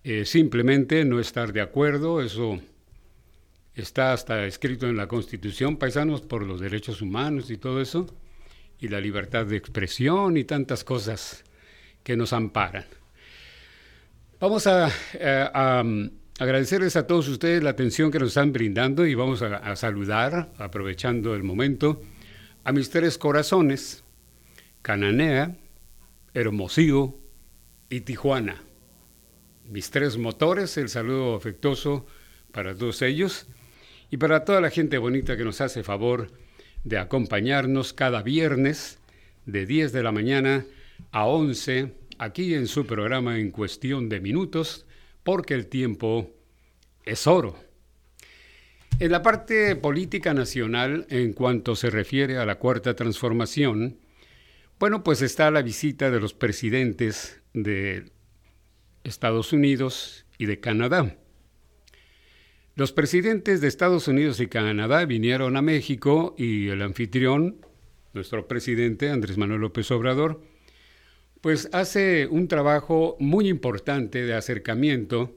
eh, 0.04 0.24
simplemente 0.26 1.04
no 1.04 1.18
estar 1.18 1.52
de 1.52 1.60
acuerdo, 1.60 2.22
eso 2.22 2.60
está 3.74 4.12
hasta 4.12 4.46
escrito 4.46 4.88
en 4.88 4.96
la 4.96 5.06
Constitución, 5.06 5.76
paisanos 5.76 6.22
por 6.22 6.44
los 6.44 6.60
derechos 6.60 7.02
humanos 7.02 7.50
y 7.50 7.56
todo 7.56 7.80
eso, 7.80 8.06
y 8.78 8.88
la 8.88 9.00
libertad 9.00 9.46
de 9.46 9.56
expresión 9.56 10.36
y 10.36 10.44
tantas 10.44 10.84
cosas 10.84 11.44
que 12.02 12.16
nos 12.16 12.32
amparan. 12.32 12.86
Vamos 14.38 14.66
a, 14.66 14.90
eh, 15.14 16.10
Agradecerles 16.40 16.96
a 16.96 17.06
todos 17.06 17.28
ustedes 17.28 17.62
la 17.62 17.68
atención 17.68 18.10
que 18.10 18.18
nos 18.18 18.28
están 18.28 18.50
brindando 18.50 19.04
y 19.04 19.14
vamos 19.14 19.42
a, 19.42 19.76
saludar, 19.76 20.50
aprovechando 20.56 21.34
el 21.34 21.42
momento, 21.42 22.00
a 22.64 22.72
mis 22.72 22.88
tres 22.88 23.18
corazones, 23.18 24.02
Cananea, 24.80 25.54
Hermosillo 26.32 27.14
y 27.90 28.00
Tijuana. 28.00 28.62
Mis 29.66 29.90
tres 29.90 30.16
motores, 30.16 30.78
el 30.78 30.88
saludo 30.88 31.36
afectuoso 31.36 32.06
para 32.52 32.74
todos 32.74 33.02
ellos 33.02 33.46
y 34.10 34.16
para 34.16 34.44
toda 34.44 34.60
la 34.60 34.70
gente 34.70 34.98
bonita 34.98 35.36
que 35.36 35.44
nos 35.44 35.60
hace 35.60 35.82
favor 35.82 36.30
de 36.84 36.98
acompañarnos 36.98 37.92
cada 37.92 38.22
viernes 38.22 38.98
de 39.46 39.66
10 39.66 39.92
de 39.92 40.02
la 40.02 40.12
mañana 40.12 40.64
a 41.12 41.26
11 41.26 41.92
aquí 42.18 42.54
en 42.54 42.66
su 42.66 42.86
programa 42.86 43.38
en 43.38 43.50
cuestión 43.50 44.08
de 44.08 44.20
minutos 44.20 44.86
porque 45.22 45.54
el 45.54 45.66
tiempo 45.66 46.30
es 47.04 47.26
oro. 47.26 47.56
En 48.98 49.12
la 49.12 49.22
parte 49.22 49.76
política 49.76 50.34
nacional, 50.34 51.06
en 51.08 51.32
cuanto 51.32 51.74
se 51.74 51.88
refiere 51.88 52.36
a 52.36 52.44
la 52.44 52.56
cuarta 52.56 52.94
transformación, 52.94 53.98
bueno, 54.78 55.02
pues 55.02 55.22
está 55.22 55.50
la 55.50 55.62
visita 55.62 56.10
de 56.10 56.20
los 56.20 56.34
presidentes 56.34 57.40
de 57.54 58.10
Estados 59.04 59.52
Unidos 59.52 60.26
y 60.36 60.46
de 60.46 60.60
Canadá. 60.60 61.16
Los 62.80 62.92
presidentes 62.92 63.60
de 63.60 63.68
Estados 63.68 64.08
Unidos 64.08 64.40
y 64.40 64.46
Canadá 64.46 65.04
vinieron 65.04 65.58
a 65.58 65.60
México 65.60 66.34
y 66.38 66.68
el 66.68 66.80
anfitrión, 66.80 67.56
nuestro 68.14 68.48
presidente 68.48 69.10
Andrés 69.10 69.36
Manuel 69.36 69.60
López 69.60 69.90
Obrador, 69.90 70.40
pues 71.42 71.68
hace 71.74 72.26
un 72.26 72.48
trabajo 72.48 73.18
muy 73.20 73.50
importante 73.50 74.24
de 74.24 74.32
acercamiento 74.32 75.36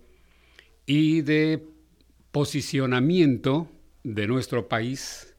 y 0.86 1.20
de 1.20 1.68
posicionamiento 2.32 3.70
de 4.06 4.26
nuestro 4.26 4.70
país 4.70 5.36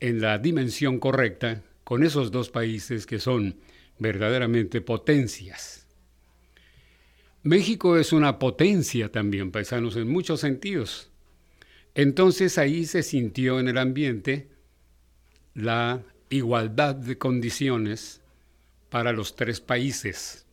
en 0.00 0.20
la 0.20 0.38
dimensión 0.38 0.98
correcta 0.98 1.62
con 1.84 2.02
esos 2.02 2.32
dos 2.32 2.50
países 2.50 3.06
que 3.06 3.20
son 3.20 3.60
verdaderamente 4.00 4.80
potencias. 4.80 5.85
México 7.46 7.96
es 7.96 8.12
una 8.12 8.40
potencia 8.40 9.12
también, 9.12 9.52
paisanos, 9.52 9.94
en 9.94 10.08
muchos 10.08 10.40
sentidos. 10.40 11.12
Entonces 11.94 12.58
ahí 12.58 12.86
se 12.86 13.04
sintió 13.04 13.60
en 13.60 13.68
el 13.68 13.78
ambiente 13.78 14.48
la 15.54 16.02
igualdad 16.28 16.96
de 16.96 17.18
condiciones 17.18 18.20
para 18.90 19.12
los 19.12 19.36
tres 19.36 19.60
países. 19.60 20.44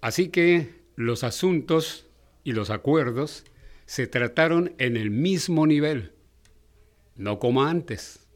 Así 0.00 0.28
que 0.30 0.70
los 0.96 1.24
asuntos 1.24 2.06
y 2.42 2.52
los 2.52 2.70
acuerdos 2.70 3.44
se 3.84 4.06
trataron 4.06 4.74
en 4.78 4.96
el 4.96 5.10
mismo 5.10 5.66
nivel, 5.66 6.12
no 7.16 7.38
como 7.38 7.64
antes. 7.64 8.26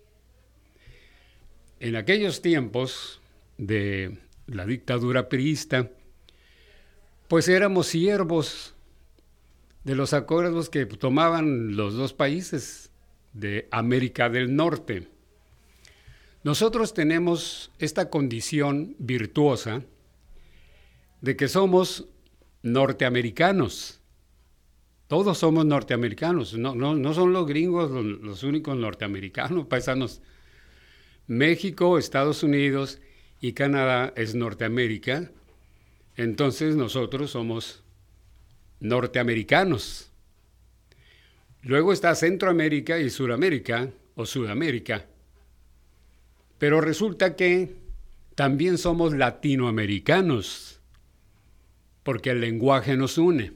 En 1.80 1.96
aquellos 1.96 2.42
tiempos 2.42 3.22
de 3.56 4.18
la 4.46 4.66
dictadura 4.66 5.30
priista, 5.30 5.90
pues 7.28 7.48
éramos 7.48 7.86
siervos 7.86 8.74
de 9.84 9.94
los 9.94 10.12
acuerdos 10.12 10.68
que 10.68 10.86
tomaban 10.86 11.76
los 11.76 11.94
dos 11.94 12.12
países 12.12 12.90
de 13.32 13.68
América 13.70 14.28
del 14.28 14.54
Norte. 14.56 15.08
Nosotros 16.42 16.94
tenemos 16.94 17.70
esta 17.78 18.08
condición 18.08 18.94
virtuosa 18.98 19.82
de 21.20 21.36
que 21.36 21.48
somos 21.48 22.06
norteamericanos. 22.62 24.00
Todos 25.08 25.38
somos 25.38 25.64
norteamericanos, 25.64 26.54
no, 26.54 26.74
no, 26.74 27.14
son 27.14 27.32
los 27.32 27.46
gringos 27.46 27.90
los, 27.90 28.04
los 28.04 28.42
únicos 28.42 28.76
norteamericanos, 28.76 29.66
paisanos. 29.68 30.20
México, 31.28 31.98
Estados 31.98 32.42
Unidos 32.42 33.00
y 33.40 33.52
Canadá 33.52 34.12
es 34.16 34.34
Norteamérica, 34.34 35.30
entonces 36.16 36.76
nosotros 36.76 37.30
somos 37.30 37.82
norteamericanos. 38.80 40.10
Luego 41.62 41.92
está 41.92 42.14
Centroamérica 42.14 42.98
y 42.98 43.10
Suramérica 43.10 43.90
o 44.14 44.24
Sudamérica. 44.24 45.06
Pero 46.58 46.80
resulta 46.80 47.36
que 47.36 47.76
también 48.34 48.78
somos 48.78 49.14
latinoamericanos, 49.14 50.80
porque 52.02 52.30
el 52.30 52.40
lenguaje 52.40 52.96
nos 52.96 53.18
une, 53.18 53.52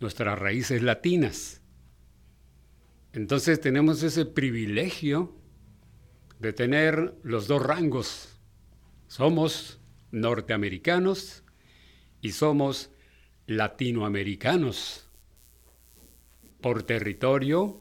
nuestras 0.00 0.38
raíces 0.38 0.82
latinas. 0.82 1.60
Entonces 3.12 3.60
tenemos 3.60 4.02
ese 4.02 4.24
privilegio 4.24 5.34
de 6.40 6.52
tener 6.52 7.14
los 7.22 7.46
dos 7.46 7.62
rangos. 7.62 8.40
Somos 9.06 9.78
norteamericanos 10.10 11.41
y 12.22 12.32
somos 12.32 12.90
latinoamericanos 13.46 15.06
por 16.62 16.84
territorio 16.84 17.80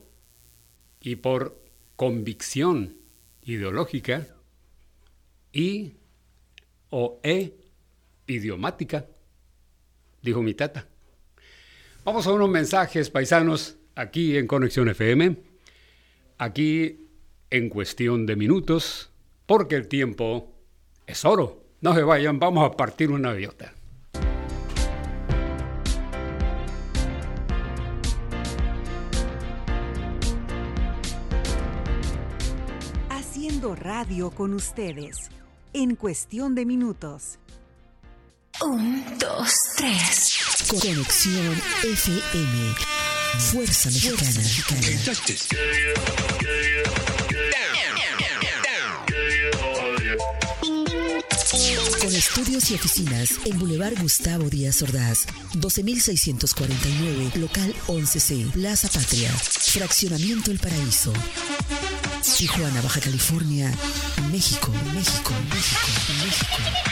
y 1.00 1.16
por 1.16 1.62
convicción 1.96 2.98
ideológica 3.44 4.28
y 5.54 5.94
o 6.90 7.20
e 7.24 7.54
idiomática, 8.28 9.06
dijo 10.22 10.42
mi 10.42 10.54
tata. 10.54 10.88
Vamos 12.04 12.26
a 12.26 12.34
unos 12.34 12.50
mensajes 12.50 13.10
paisanos 13.10 13.78
aquí 13.96 14.38
en 14.38 14.48
Conexión 14.48 14.90
FM. 14.90 15.38
Aquí 16.40 17.08
en 17.52 17.70
cuestión 17.70 18.26
de 18.26 18.36
minutos, 18.36 19.12
porque 19.46 19.76
el 19.76 19.88
tiempo 19.88 20.52
es 21.06 21.24
oro. 21.26 21.64
No 21.82 21.94
se 21.94 22.02
vayan, 22.02 22.40
vamos 22.40 22.70
a 22.70 22.76
partir 22.76 23.12
una 23.12 23.30
aviota. 23.30 23.76
Radio 34.02 34.32
con 34.32 34.56
ustedes, 34.56 35.30
en 35.74 35.96
cuestión 35.96 36.56
de 36.56 36.66
minutos. 36.66 37.38
Un, 38.60 39.06
dos, 39.20 39.54
tres. 39.78 40.40
Conexión 40.68 41.62
FM. 41.84 42.76
Fuerza 43.52 43.92
Mexicana. 43.92 44.42
Con 52.00 52.16
estudios 52.16 52.72
y 52.72 52.74
oficinas 52.74 53.30
en 53.46 53.60
Boulevard 53.60 54.02
Gustavo 54.02 54.50
Díaz 54.50 54.82
Ordaz, 54.82 55.28
12649, 55.54 57.34
local 57.36 57.76
11C, 57.86 58.50
Plaza 58.52 58.90
Patria, 58.90 59.32
Fraccionamiento 59.32 60.50
El 60.50 60.58
Paraíso. 60.58 61.14
Tijuana, 62.22 62.82
Baja 62.82 63.00
California, 63.00 63.72
México, 64.32 64.72
México, 64.94 65.34
México, 65.50 66.14
México. 66.24 66.92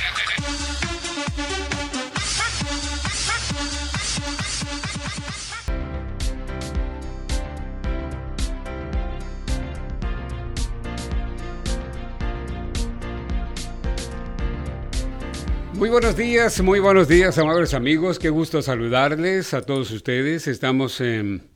Muy 15.80 15.90
buenos 15.90 16.18
días, 16.18 16.60
muy 16.62 16.80
buenos 16.80 17.08
días, 17.08 17.38
amables 17.38 17.74
amigos. 17.74 18.20
Qué 18.20 18.30
gusto 18.30 18.62
saludarles 18.62 19.54
a 19.54 19.62
todos 19.62 19.92
ustedes. 19.92 20.48
Estamos 20.48 21.00
en, 21.00 21.48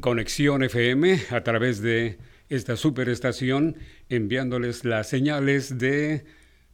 Conexión 0.00 0.62
FM 0.62 1.18
a 1.30 1.42
través 1.42 1.80
de 1.80 2.18
esta 2.52 2.76
superestación, 2.76 3.76
enviándoles 4.10 4.84
las 4.84 5.08
señales 5.08 5.78
de 5.78 6.24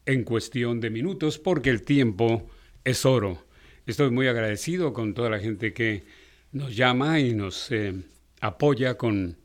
en 0.07 0.25
cuestión 0.25 0.81
de 0.81 0.91
minutos, 0.91 1.39
porque 1.39 1.71
el 1.71 1.83
tiempo 1.83 2.51
es 2.83 3.07
oro. 3.07 3.45
Estoy 3.87 4.11
muy 4.11 4.27
agradecido 4.27 4.93
con 4.93 5.15
toda 5.15 5.31
la 5.31 5.39
gente 5.39 5.73
que 5.73 6.03
nos 6.51 6.75
llama 6.75 7.21
y 7.21 7.33
nos 7.33 7.71
eh, 7.71 7.95
apoya 8.41 8.97
con 8.97 9.37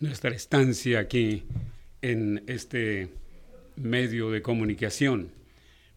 nuestra 0.00 0.30
estancia 0.30 0.98
aquí 1.00 1.44
en 2.02 2.44
este 2.46 3.08
medio 3.76 4.30
de 4.30 4.42
comunicación. 4.42 5.30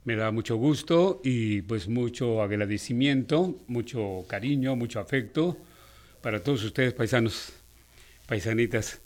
Me 0.06 0.16
da 0.16 0.32
mucho 0.32 0.56
gusto 0.56 1.20
y 1.22 1.64
pues 1.64 1.90
mucho 1.90 2.42
agradecimiento, 2.42 3.58
mucho 3.68 4.24
cariño, 4.30 4.78
mucho 4.78 5.02
afecto 5.02 5.58
para 6.22 6.42
todos 6.42 6.64
ustedes 6.64 6.94
paisanos, 6.94 7.52
paisanitas. 8.26 9.02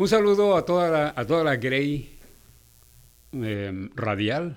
Un 0.00 0.06
saludo 0.06 0.56
a 0.56 0.64
toda 0.64 0.90
la, 0.90 1.14
a 1.16 1.26
toda 1.26 1.42
la 1.42 1.56
Grey 1.56 2.20
em, 3.32 3.90
Radial, 3.96 4.56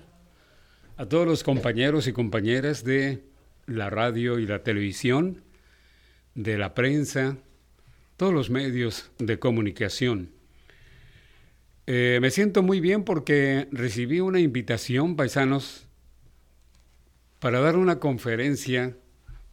a 0.96 1.06
todos 1.06 1.26
los 1.26 1.42
compañeros 1.42 2.06
y 2.06 2.12
compañeras 2.12 2.84
de 2.84 3.24
la 3.66 3.90
radio 3.90 4.38
y 4.38 4.46
la 4.46 4.62
televisión, 4.62 5.42
de 6.36 6.58
la 6.58 6.74
prensa, 6.74 7.38
todos 8.16 8.32
los 8.32 8.50
medios 8.50 9.10
de 9.18 9.40
comunicación. 9.40 10.30
Eh, 11.88 12.20
me 12.22 12.30
siento 12.30 12.62
muy 12.62 12.78
bien 12.78 13.02
porque 13.02 13.66
recibí 13.72 14.20
una 14.20 14.38
invitación, 14.38 15.16
paisanos, 15.16 15.88
para 17.40 17.58
dar 17.58 17.76
una 17.76 17.98
conferencia 17.98 18.96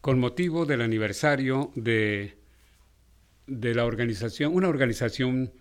con 0.02 0.20
motivo 0.20 0.68
del 0.68 0.82
aniversario 0.82 1.72
de, 1.74 2.38
de 3.48 3.74
la 3.74 3.86
organización, 3.86 4.54
una 4.54 4.70
organización 4.70 5.52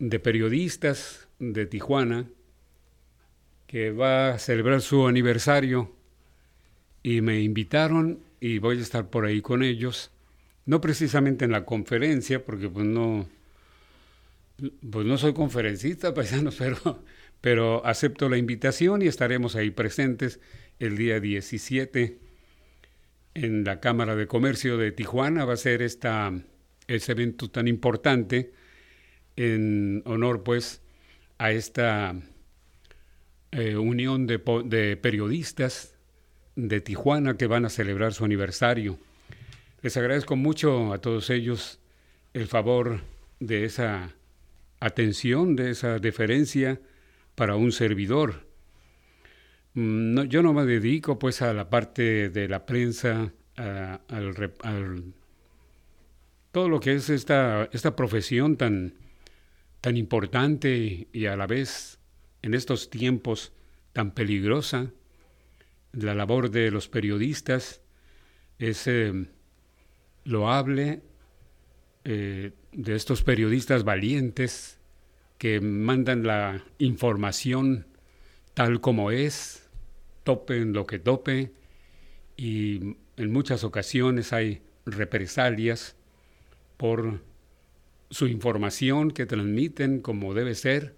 de 0.00 0.18
periodistas 0.18 1.28
de 1.38 1.66
Tijuana 1.66 2.26
que 3.66 3.92
va 3.92 4.30
a 4.30 4.38
celebrar 4.38 4.80
su 4.80 5.06
aniversario 5.06 5.92
y 7.02 7.20
me 7.20 7.40
invitaron 7.42 8.18
y 8.40 8.58
voy 8.58 8.78
a 8.78 8.82
estar 8.82 9.10
por 9.10 9.26
ahí 9.26 9.42
con 9.42 9.62
ellos, 9.62 10.10
no 10.66 10.80
precisamente 10.80 11.44
en 11.44 11.52
la 11.52 11.64
conferencia 11.64 12.44
porque 12.44 12.68
pues 12.68 12.86
no 12.86 13.28
pues 14.90 15.06
no 15.06 15.16
soy 15.18 15.32
conferencista, 15.32 16.12
paisanos, 16.14 16.56
pero, 16.56 17.04
pero 17.40 17.84
acepto 17.86 18.28
la 18.28 18.38
invitación 18.38 19.02
y 19.02 19.06
estaremos 19.06 19.54
ahí 19.54 19.70
presentes 19.70 20.40
el 20.78 20.96
día 20.96 21.20
17 21.20 22.18
en 23.34 23.64
la 23.64 23.80
Cámara 23.80 24.16
de 24.16 24.26
Comercio 24.26 24.76
de 24.76 24.92
Tijuana. 24.92 25.44
Va 25.44 25.54
a 25.54 25.58
ser 25.58 25.82
esta, 25.82 26.32
ese 26.88 27.12
evento 27.12 27.50
tan 27.50 27.68
importante 27.68 28.52
en 29.40 30.02
honor, 30.06 30.42
pues, 30.42 30.82
a 31.38 31.52
esta 31.52 32.14
eh, 33.52 33.76
unión 33.76 34.26
de, 34.26 34.40
de 34.64 34.96
periodistas 34.96 35.94
de 36.56 36.80
Tijuana 36.80 37.36
que 37.36 37.46
van 37.46 37.64
a 37.64 37.70
celebrar 37.70 38.12
su 38.12 38.24
aniversario. 38.24 38.98
Les 39.82 39.96
agradezco 39.96 40.36
mucho 40.36 40.92
a 40.92 40.98
todos 40.98 41.30
ellos 41.30 41.80
el 42.34 42.46
favor 42.46 43.00
de 43.38 43.64
esa 43.64 44.14
atención, 44.78 45.56
de 45.56 45.70
esa 45.70 45.98
deferencia 45.98 46.80
para 47.34 47.56
un 47.56 47.72
servidor. 47.72 48.46
Mm, 49.74 50.22
yo 50.22 50.42
no 50.42 50.52
me 50.52 50.64
dedico 50.66 51.18
pues 51.18 51.42
a 51.42 51.54
la 51.54 51.70
parte 51.70 52.28
de 52.28 52.48
la 52.48 52.66
prensa, 52.66 53.32
al, 53.56 55.14
todo 56.52 56.68
lo 56.68 56.80
que 56.80 56.94
es 56.94 57.10
esta, 57.10 57.68
esta 57.72 57.94
profesión 57.94 58.56
tan, 58.56 58.94
tan 59.80 59.96
importante 59.96 61.08
y 61.12 61.26
a 61.26 61.36
la 61.36 61.46
vez 61.46 61.98
en 62.42 62.54
estos 62.54 62.90
tiempos 62.90 63.52
tan 63.92 64.12
peligrosa. 64.12 64.90
La 65.92 66.14
labor 66.14 66.50
de 66.50 66.70
los 66.70 66.88
periodistas 66.88 67.80
es 68.58 68.86
eh, 68.86 69.26
loable, 70.24 71.02
eh, 72.04 72.52
de 72.72 72.94
estos 72.94 73.22
periodistas 73.22 73.84
valientes 73.84 74.78
que 75.38 75.60
mandan 75.60 76.22
la 76.22 76.64
información 76.78 77.86
tal 78.54 78.80
como 78.80 79.10
es, 79.10 79.68
topen 80.24 80.72
lo 80.72 80.86
que 80.86 80.98
tope, 80.98 81.52
y 82.36 82.96
en 83.16 83.32
muchas 83.32 83.64
ocasiones 83.64 84.32
hay 84.32 84.62
represalias 84.86 85.96
por 86.76 87.20
su 88.10 88.26
información 88.26 89.10
que 89.12 89.26
transmiten 89.26 90.00
como 90.00 90.34
debe 90.34 90.54
ser 90.54 90.94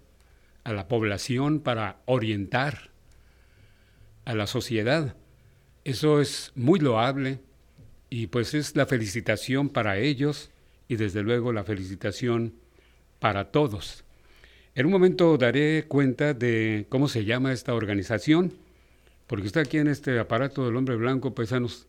a 0.63 0.73
la 0.73 0.87
población 0.87 1.59
para 1.59 2.01
orientar 2.05 2.91
a 4.25 4.33
la 4.33 4.47
sociedad. 4.47 5.15
Eso 5.83 6.21
es 6.21 6.51
muy 6.55 6.79
loable 6.79 7.39
y 8.09 8.27
pues 8.27 8.53
es 8.53 8.75
la 8.75 8.85
felicitación 8.85 9.69
para 9.69 9.97
ellos 9.97 10.51
y 10.87 10.95
desde 10.95 11.23
luego 11.23 11.53
la 11.53 11.63
felicitación 11.63 12.53
para 13.19 13.51
todos. 13.51 14.03
En 14.75 14.87
un 14.87 14.91
momento 14.91 15.37
daré 15.37 15.85
cuenta 15.87 16.33
de 16.33 16.87
cómo 16.89 17.07
se 17.07 17.25
llama 17.25 17.53
esta 17.53 17.73
organización, 17.73 18.53
porque 19.27 19.47
está 19.47 19.61
aquí 19.61 19.77
en 19.77 19.87
este 19.87 20.19
aparato 20.19 20.65
del 20.65 20.75
hombre 20.75 20.95
blanco, 20.95 21.35
paisanos, 21.35 21.87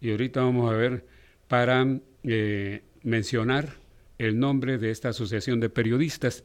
y 0.00 0.10
ahorita 0.10 0.40
vamos 0.40 0.72
a 0.72 0.76
ver 0.76 1.04
para 1.48 1.86
eh, 2.22 2.82
mencionar 3.02 3.83
el 4.18 4.38
nombre 4.38 4.78
de 4.78 4.90
esta 4.90 5.10
asociación 5.10 5.60
de 5.60 5.70
periodistas 5.70 6.44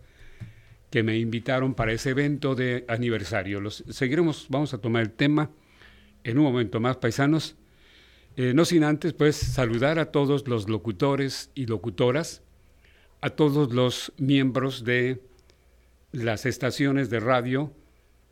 que 0.90 1.04
me 1.04 1.18
invitaron 1.18 1.76
para 1.76 1.94
ese 1.94 2.12
evento 2.12 2.56
de 2.56 2.86
aniversario. 2.88 3.70
Seguiremos, 3.70 4.48
vamos 4.50 4.74
a 4.74 4.80
tomar 4.80 5.04
el 5.04 5.12
tema 5.12 5.52
en 6.24 6.38
un 6.38 6.46
momento 6.46 6.80
más, 6.80 6.98
paisanos. 6.98 7.56
Eh, 8.36 8.54
no 8.54 8.66
sin 8.66 8.84
antes, 8.84 9.14
pues, 9.14 9.36
saludar 9.36 10.00
a 10.00 10.12
todos 10.12 10.48
los 10.48 10.68
locutores 10.68 11.52
y 11.56 11.66
locutoras 11.66 12.42
a 13.22 13.32
todos 13.32 13.74
los 13.74 14.14
miembros 14.18 14.84
de 14.84 15.22
las 16.12 16.46
estaciones 16.46 17.10
de 17.10 17.20
radio, 17.20 17.74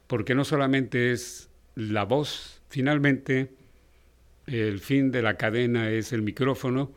porque 0.07 0.33
no 0.33 0.45
solamente 0.45 1.11
es 1.11 1.49
la 1.75 2.05
voz, 2.05 2.61
finalmente 2.69 3.51
el 4.45 4.79
fin 4.79 5.11
de 5.11 5.21
la 5.21 5.35
cadena 5.35 5.89
es 5.89 6.13
el 6.13 6.21
micrófono 6.21 6.91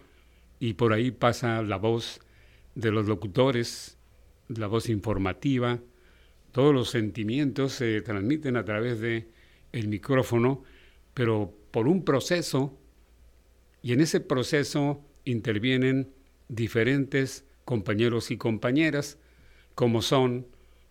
y 0.61 0.75
por 0.75 0.93
ahí 0.93 1.11
pasa 1.11 1.63
la 1.63 1.77
voz 1.77 2.21
de 2.75 2.91
los 2.91 3.07
locutores, 3.07 3.99
la 4.49 4.67
voz 4.67 4.89
informativa, 4.89 5.81
todos 6.53 6.75
los 6.75 6.91
sentimientos 6.91 7.73
se 7.73 8.01
transmiten 8.03 8.57
a 8.57 8.65
través 8.65 9.01
de 9.01 9.29
el 9.73 9.89
micrófono, 9.89 10.65
pero 11.15 11.55
por 11.71 11.87
un 11.87 12.05
proceso 12.05 12.77
y 13.83 13.93
en 13.93 14.01
ese 14.01 14.21
proceso 14.21 15.01
intervienen 15.25 16.13
diferentes 16.49 17.45
compañeros 17.65 18.31
y 18.31 18.37
compañeras, 18.37 19.19
como 19.75 20.03
son 20.03 20.47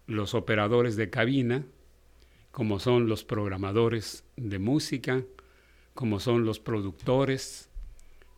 los 0.07 0.33
operadores 0.33 0.95
de 0.95 1.09
cabina, 1.09 1.65
como 2.51 2.79
son 2.79 3.07
los 3.07 3.23
programadores 3.23 4.23
de 4.37 4.59
música, 4.59 5.23
como 5.93 6.19
son 6.19 6.45
los 6.45 6.59
productores, 6.59 7.69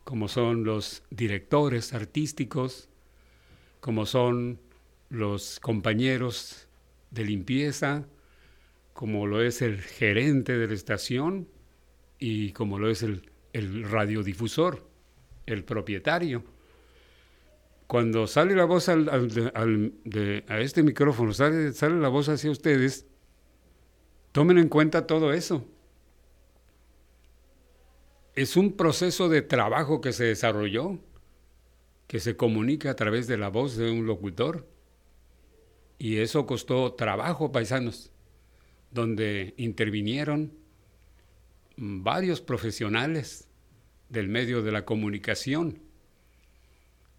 como 0.04 0.28
son 0.28 0.64
los 0.64 1.04
directores 1.10 1.94
artísticos, 1.94 2.88
como 3.82 4.06
son 4.06 4.60
los 5.10 5.58
compañeros 5.58 6.68
de 7.10 7.24
limpieza, 7.24 8.06
como 8.92 9.26
lo 9.26 9.42
es 9.42 9.60
el 9.60 9.82
gerente 9.82 10.56
de 10.56 10.68
la 10.68 10.74
estación 10.74 11.48
y 12.18 12.52
como 12.52 12.78
lo 12.78 12.88
es 12.88 13.02
el, 13.02 13.22
radiodifusor, 13.90 14.88
el 15.46 15.64
propietario. 15.64 16.44
Cuando 17.88 18.26
sale 18.28 18.54
la 18.54 18.66
voz 18.66 18.88
al, 18.88 19.10
a 20.46 20.60
este 20.60 20.84
micrófono, 20.84 21.34
sale, 21.34 21.72
sale 21.72 22.00
la 22.00 22.08
voz 22.08 22.28
hacia 22.28 22.52
ustedes, 22.52 23.04
tomen 24.30 24.58
en 24.58 24.68
cuenta 24.68 25.08
todo 25.08 25.32
eso 25.32 25.66
es 28.34 28.56
un 28.56 28.76
proceso 28.76 29.28
de 29.28 29.42
trabajo 29.42 30.00
que 30.00 30.12
se 30.12 30.24
desarrolló, 30.24 30.98
que 32.12 32.20
se 32.20 32.36
comunica 32.36 32.90
a 32.90 32.94
través 32.94 33.26
de 33.26 33.38
la 33.38 33.48
voz 33.48 33.74
de 33.74 33.90
un 33.90 34.04
locutor. 34.04 34.68
Y 35.96 36.18
eso 36.18 36.44
costó 36.44 36.92
trabajo, 36.92 37.52
paisanos, 37.52 38.10
donde 38.90 39.54
intervinieron 39.56 40.52
varios 41.78 42.42
profesionales 42.42 43.48
del 44.10 44.28
medio 44.28 44.60
de 44.60 44.72
la 44.72 44.84
comunicación, 44.84 45.80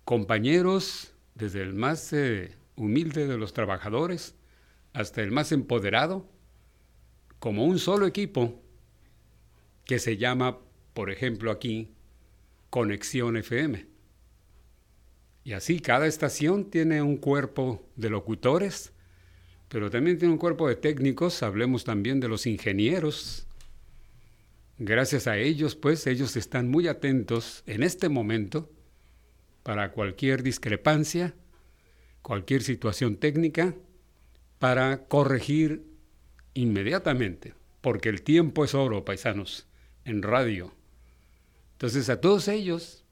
compañeros 0.05 1.15
desde 1.33 1.63
el 1.63 1.73
más 1.73 2.13
eh, 2.13 2.55
humilde 2.75 3.25
de 3.25 3.39
los 3.39 3.51
trabajadores 3.51 4.35
hasta 4.93 5.23
el 5.23 5.31
más 5.31 5.51
empoderado, 5.51 6.29
como 7.39 7.65
un 7.65 7.79
solo 7.79 8.05
equipo 8.05 8.61
que 9.85 9.97
se 9.97 10.17
llama 10.17 10.59
por 10.93 11.09
ejemplo 11.09 11.49
aquí, 11.49 11.95
Conexión 12.69 13.37
FM. 13.37 13.92
Y 15.43 15.53
así 15.53 15.79
cada 15.79 16.07
estación 16.07 16.69
tiene 16.69 17.01
un 17.01 17.17
cuerpo 17.17 17.85
de 17.95 18.09
locutores, 18.09 18.93
pero 19.67 19.89
también 19.89 20.17
tiene 20.17 20.33
un 20.33 20.39
cuerpo 20.39 20.67
de 20.67 20.75
técnicos, 20.75 21.43
hablemos 21.43 21.83
también 21.83 22.19
de 22.19 22.29
los 22.29 22.45
ingenieros. 22.45 23.47
Gracias 24.77 25.27
a 25.27 25.37
ellos, 25.37 25.75
pues 25.75 26.07
ellos 26.07 26.35
están 26.37 26.69
muy 26.69 26.87
atentos 26.87 27.63
en 27.65 27.83
este 27.83 28.07
momento 28.07 28.69
para 29.63 29.91
cualquier 29.91 30.43
discrepancia, 30.43 31.33
cualquier 32.21 32.63
situación 32.63 33.17
técnica, 33.17 33.75
para 34.59 35.05
corregir 35.07 35.83
inmediatamente, 36.53 37.53
porque 37.81 38.09
el 38.09 38.21
tiempo 38.21 38.63
es 38.63 38.73
oro, 38.73 39.03
paisanos, 39.03 39.67
en 40.05 40.21
radio. 40.21 40.73
Entonces 41.73 42.09
a 42.09 42.21
todos 42.21 42.47
ellos, 42.47 43.02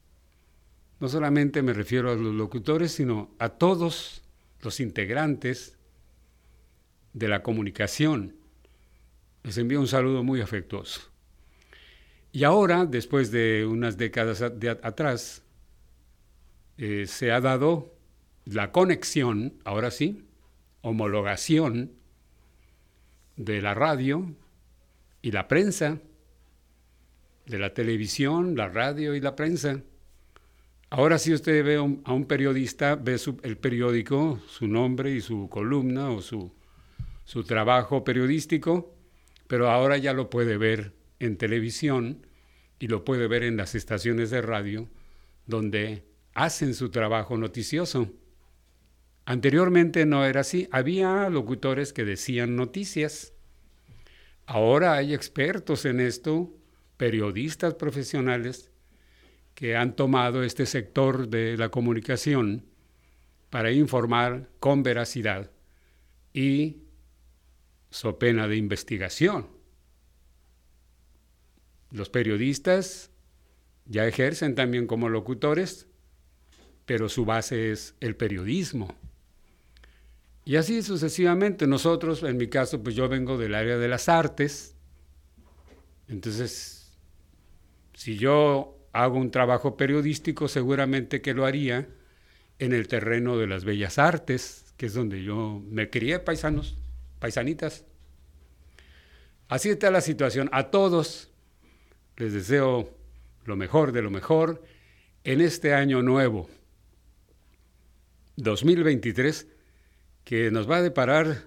no 1.02 1.10
solamente 1.10 1.64
me 1.64 1.74
refiero 1.74 2.12
a 2.12 2.16
los 2.16 2.36
locutores, 2.36 2.92
sino 2.92 3.32
a 3.40 3.50
todos 3.50 4.22
los 4.62 4.80
integrantes 4.80 5.76
de 7.14 7.28
la 7.28 7.42
comunicación, 7.42 8.36
les 9.42 9.58
envío 9.58 9.80
un 9.80 9.88
saludo 9.88 10.24
muy 10.24 10.42
afectuoso. 10.42 11.02
Y 12.32 12.44
ahora, 12.44 12.86
después 12.86 13.32
de 13.32 13.66
unas 13.66 13.98
décadas 13.98 14.44
atrás, 14.44 15.42
eh, 16.78 17.06
se 17.08 17.32
ha 17.32 17.42
dado 17.42 17.96
la 18.46 18.72
conexión, 18.72 19.56
ahora 19.66 19.90
sí, 19.90 20.28
homologación 20.82 21.94
de 23.38 23.60
la 23.60 23.74
radio 23.74 24.36
y 25.24 25.32
la 25.32 25.48
prensa 25.48 25.98
de 27.48 27.58
la 27.58 27.74
televisión, 27.74 28.56
la 28.56 28.70
radio 28.70 29.16
y 29.16 29.20
la 29.20 29.36
prensa. 29.36 29.82
Ahora 30.94 31.18
si 31.18 31.34
usted 31.34 31.64
ve 31.64 31.78
a 31.78 32.14
un 32.14 32.26
periodista, 32.26 32.96
ve 32.96 33.16
el 33.44 33.58
periódico, 33.58 34.42
su 34.50 34.68
nombre 34.68 35.12
y 35.12 35.22
su 35.22 35.48
columna 35.48 36.10
o 36.10 36.22
su, 36.22 36.52
su 37.24 37.46
trabajo 37.46 38.04
periodístico, 38.04 38.94
pero 39.48 39.70
ahora 39.70 39.96
ya 39.96 40.12
lo 40.12 40.30
puede 40.30 40.58
ver 40.58 40.92
en 41.20 41.38
televisión 41.38 42.28
y 42.78 42.88
lo 42.88 43.06
puede 43.06 43.28
ver 43.28 43.44
en 43.44 43.56
las 43.56 43.74
estaciones 43.74 44.32
de 44.32 44.42
radio 44.42 44.90
donde 45.46 46.04
hacen 46.34 46.74
su 46.74 46.90
trabajo 46.90 47.38
noticioso. 47.38 48.12
Anteriormente 49.24 50.06
no 50.06 50.26
era 50.26 50.42
así, 50.42 50.68
había 50.72 51.30
locutores 51.30 51.94
que 51.94 52.04
decían 52.04 52.58
noticias. 52.58 53.32
Ahora 54.46 54.96
hay 54.96 55.14
expertos 55.14 55.86
en 55.86 56.02
esto 56.02 56.54
periodistas 56.98 57.76
profesionales 57.76 58.71
que 59.62 59.76
han 59.76 59.96
tomado 59.96 60.42
este 60.42 60.66
sector 60.66 61.28
de 61.28 61.56
la 61.56 61.70
comunicación 61.70 62.66
para 63.52 63.70
informar 63.72 64.50
con 64.60 64.82
veracidad 64.82 65.52
y 66.34 66.78
so 67.92 68.18
pena 68.18 68.48
de 68.48 68.56
investigación. 68.56 69.50
Los 71.92 72.10
periodistas 72.10 73.12
ya 73.86 74.08
ejercen 74.08 74.56
también 74.56 74.88
como 74.88 75.10
locutores, 75.10 75.86
pero 76.88 77.08
su 77.08 77.26
base 77.26 77.72
es 77.72 77.94
el 78.00 78.16
periodismo. 78.16 78.98
Y 80.44 80.56
así 80.56 80.82
sucesivamente. 80.82 81.68
Nosotros, 81.68 82.24
en 82.24 82.38
mi 82.38 82.48
caso, 82.48 82.82
pues 82.82 82.96
yo 82.96 83.08
vengo 83.08 83.38
del 83.38 83.54
área 83.54 83.78
de 83.78 83.88
las 83.88 84.10
artes, 84.10 84.76
entonces 86.08 86.98
si 87.94 88.18
yo 88.18 88.81
hago 88.94 89.18
un 89.18 89.32
trabajo 89.32 89.78
periodístico, 89.78 90.48
seguramente 90.48 91.22
que 91.22 91.34
lo 91.34 91.46
haría 91.46 91.88
en 92.60 92.74
el 92.74 92.88
terreno 92.88 93.38
de 93.38 93.48
las 93.48 93.64
bellas 93.66 93.98
artes, 93.98 94.74
que 94.78 94.88
es 94.88 94.94
donde 94.94 95.24
yo 95.24 95.62
me 95.70 95.90
crié, 95.90 96.20
paisanos, 96.20 96.78
paisanitas. 97.20 97.86
Así 99.48 99.70
está 99.70 99.92
la 99.92 100.02
situación. 100.02 100.50
A 100.52 100.70
todos 100.70 101.32
les 102.18 102.34
deseo 102.34 102.96
lo 103.46 103.56
mejor 103.56 103.92
de 103.92 104.02
lo 104.02 104.12
mejor 104.12 104.64
en 105.24 105.42
este 105.42 105.74
año 105.74 106.02
nuevo, 106.02 106.50
2023, 108.38 109.48
que 110.24 110.52
nos 110.52 110.70
va 110.70 110.78
a 110.78 110.82
deparar, 110.82 111.44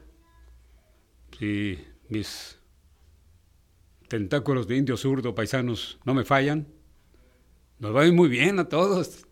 si 1.39 1.79
mis 2.09 2.59
tentáculos 4.09 4.69
de 4.69 4.77
indio 4.77 4.97
zurdo, 4.97 5.35
paisanos, 5.35 5.99
no 6.05 6.15
me 6.15 6.25
fallan. 6.25 6.74
Nos 7.79 7.95
va 7.95 8.11
muy 8.13 8.29
bien 8.29 8.59
a 8.59 8.69
todos. 8.69 9.27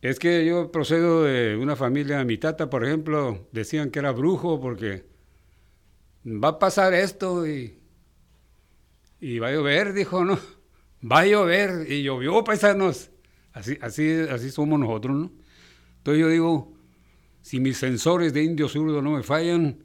Es 0.00 0.18
que 0.18 0.44
yo 0.44 0.70
procedo 0.70 1.24
de 1.24 1.56
una 1.56 1.76
familia, 1.76 2.24
mi 2.24 2.38
tata, 2.38 2.68
por 2.68 2.84
ejemplo, 2.84 3.48
decían 3.52 3.90
que 3.90 3.98
era 3.98 4.12
brujo 4.12 4.60
porque 4.60 5.06
va 6.24 6.48
a 6.48 6.58
pasar 6.58 6.92
esto 6.94 7.46
y, 7.46 7.78
y 9.20 9.38
va 9.38 9.48
a 9.48 9.52
llover, 9.52 9.92
dijo, 9.92 10.24
¿no? 10.24 10.38
Va 11.04 11.18
a 11.20 11.26
llover 11.26 11.90
y 11.92 12.02
llovió, 12.02 12.42
paisanos. 12.44 13.10
Así, 13.52 13.76
así, 13.82 14.10
así 14.30 14.50
somos 14.50 14.80
nosotros, 14.80 15.14
¿no? 15.14 15.32
Entonces 15.98 16.18
yo 16.22 16.28
digo, 16.28 16.72
si 17.42 17.60
mis 17.60 17.76
sensores 17.76 18.32
de 18.32 18.42
indio 18.42 18.70
zurdo 18.70 19.02
no 19.02 19.10
me 19.10 19.22
fallan, 19.22 19.84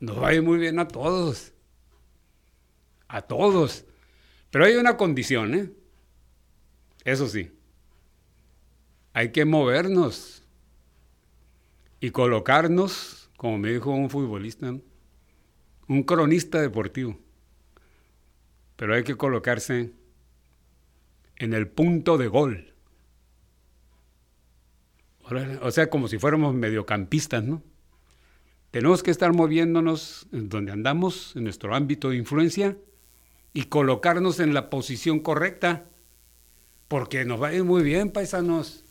nos 0.00 0.20
va 0.20 0.30
a 0.30 0.34
ir 0.34 0.42
muy 0.42 0.58
bien 0.58 0.80
a 0.80 0.88
todos 0.88 1.52
a 3.12 3.20
todos. 3.22 3.84
Pero 4.50 4.64
hay 4.64 4.74
una 4.74 4.96
condición, 4.96 5.54
¿eh? 5.54 5.70
Eso 7.04 7.26
sí, 7.26 7.50
hay 9.12 9.32
que 9.32 9.44
movernos 9.44 10.42
y 12.00 12.10
colocarnos, 12.10 13.30
como 13.36 13.58
me 13.58 13.70
dijo 13.72 13.90
un 13.90 14.10
futbolista, 14.10 14.74
un 15.88 16.02
cronista 16.04 16.60
deportivo. 16.60 17.18
Pero 18.76 18.94
hay 18.94 19.04
que 19.04 19.16
colocarse 19.16 19.92
en 21.36 21.54
el 21.54 21.68
punto 21.68 22.18
de 22.18 22.28
gol. 22.28 22.74
O 25.60 25.70
sea, 25.70 25.88
como 25.88 26.08
si 26.08 26.18
fuéramos 26.18 26.54
mediocampistas, 26.54 27.44
¿no? 27.44 27.62
Tenemos 28.70 29.02
que 29.02 29.10
estar 29.10 29.32
moviéndonos 29.32 30.26
donde 30.30 30.72
andamos, 30.72 31.36
en 31.36 31.44
nuestro 31.44 31.74
ámbito 31.74 32.10
de 32.10 32.16
influencia, 32.16 32.76
y 33.52 33.64
colocarnos 33.64 34.40
en 34.40 34.54
la 34.54 34.70
posición 34.70 35.20
correcta, 35.20 35.86
porque 36.92 37.24
nos 37.24 37.42
va 37.42 37.48
a 37.48 37.54
ir 37.54 37.64
muy 37.64 37.82
bien, 37.82 38.10
paisanos. 38.10 38.84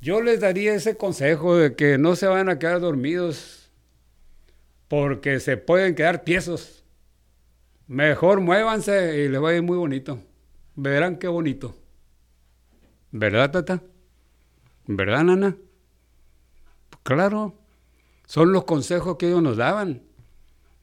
Yo 0.00 0.20
les 0.20 0.38
daría 0.38 0.72
ese 0.74 0.96
consejo 0.96 1.56
de 1.56 1.74
que 1.74 1.98
no 1.98 2.14
se 2.14 2.28
van 2.28 2.48
a 2.48 2.60
quedar 2.60 2.78
dormidos, 2.78 3.68
porque 4.86 5.40
se 5.40 5.56
pueden 5.56 5.96
quedar 5.96 6.22
tiesos. 6.22 6.84
Mejor 7.88 8.40
muévanse 8.40 9.24
y 9.24 9.28
les 9.28 9.42
va 9.42 9.48
a 9.48 9.54
ir 9.54 9.62
muy 9.62 9.76
bonito. 9.76 10.20
Verán 10.76 11.16
qué 11.16 11.26
bonito. 11.26 11.76
¿Verdad, 13.10 13.50
tata? 13.50 13.82
¿Verdad, 14.86 15.24
nana? 15.24 15.56
Claro, 17.02 17.56
son 18.24 18.52
los 18.52 18.62
consejos 18.66 19.16
que 19.16 19.26
ellos 19.26 19.42
nos 19.42 19.56
daban. 19.56 20.00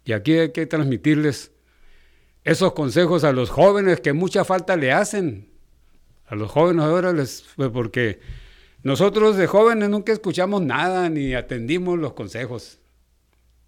Y 0.04 0.12
aquí 0.12 0.34
hay 0.34 0.52
que 0.52 0.66
transmitirles 0.66 1.54
esos 2.44 2.74
consejos 2.74 3.24
a 3.24 3.32
los 3.32 3.50
jóvenes 3.50 4.02
que 4.02 4.14
mucha 4.14 4.44
falta 4.44 4.76
le 4.76 4.92
hacen. 4.92 5.50
A 6.28 6.36
los 6.36 6.52
jóvenes 6.52 6.84
ahora 6.84 7.14
les... 7.14 7.46
Pues, 7.56 7.70
porque 7.70 8.20
nosotros 8.82 9.38
de 9.38 9.48
jóvenes 9.48 9.90
nunca 9.90 10.12
escuchamos 10.12 10.62
nada 10.62 11.10
ni 11.10 11.34
atendimos 11.34 11.98
los 12.00 12.14
consejos. 12.14 12.80